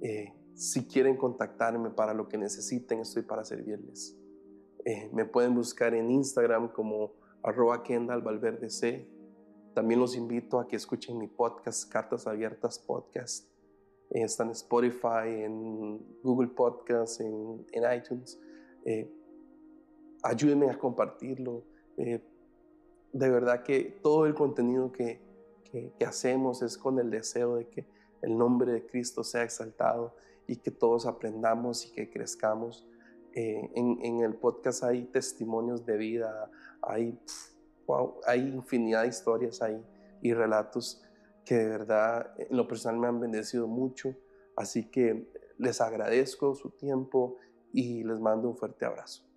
Eh, 0.00 0.34
si 0.54 0.84
quieren 0.84 1.16
contactarme 1.16 1.90
para 1.90 2.12
lo 2.12 2.28
que 2.28 2.36
necesiten, 2.36 2.98
estoy 2.98 3.22
para 3.22 3.44
servirles. 3.44 4.16
Eh, 4.84 5.10
me 5.12 5.26
pueden 5.26 5.54
buscar 5.54 5.94
en 5.94 6.10
Instagram 6.10 6.72
como 6.72 7.12
arroba 7.40 7.84
Kendall 7.84 8.20
Valverde 8.20 8.68
C. 8.68 9.19
También 9.74 10.00
los 10.00 10.16
invito 10.16 10.58
a 10.58 10.66
que 10.66 10.76
escuchen 10.76 11.18
mi 11.18 11.28
podcast, 11.28 11.90
Cartas 11.90 12.26
Abiertas 12.26 12.78
Podcast. 12.78 13.48
Eh, 14.10 14.22
está 14.22 14.44
en 14.44 14.50
Spotify, 14.50 15.28
en 15.44 16.20
Google 16.22 16.48
Podcast, 16.48 17.20
en, 17.20 17.66
en 17.72 17.96
iTunes 17.96 18.38
ayúdenme 20.22 20.70
a 20.70 20.78
compartirlo. 20.78 21.64
Eh, 21.96 22.22
de 23.12 23.30
verdad 23.30 23.62
que 23.62 23.98
todo 24.02 24.26
el 24.26 24.34
contenido 24.34 24.92
que, 24.92 25.20
que, 25.64 26.04
hacemos 26.04 26.62
es 26.62 26.76
con 26.78 26.98
el 26.98 27.10
deseo 27.10 27.56
de 27.56 27.68
que 27.68 27.86
el 28.22 28.36
nombre 28.36 28.72
de 28.72 28.86
Cristo 28.86 29.24
sea 29.24 29.42
exaltado 29.42 30.14
y 30.46 30.56
que 30.56 30.70
todos 30.70 31.06
aprendamos 31.06 31.86
y 31.86 31.92
que 31.92 32.10
crezcamos. 32.10 32.86
Eh, 33.32 33.70
en, 33.74 34.20
el 34.20 34.34
podcast 34.34 34.82
hay 34.82 35.04
testimonios 35.04 35.86
de 35.86 35.96
vida, 35.96 36.50
hay, 36.82 37.18
hay 38.26 38.40
infinidad 38.40 39.02
de 39.02 39.08
historias 39.08 39.62
ahí 39.62 39.82
y 40.22 40.32
relatos 40.34 41.02
que 41.44 41.56
de 41.56 41.68
verdad 41.68 42.34
en 42.36 42.56
lo 42.56 42.66
personal 42.66 43.00
me 43.00 43.06
han 43.08 43.20
bendecido 43.20 43.66
mucho. 43.66 44.14
Así 44.56 44.90
que 44.90 45.32
les 45.58 45.80
agradezco 45.80 46.54
su 46.54 46.70
tiempo 46.70 47.36
y 47.72 48.04
les 48.04 48.20
mando 48.20 48.48
un 48.48 48.56
fuerte 48.56 48.84
abrazo. 48.84 49.29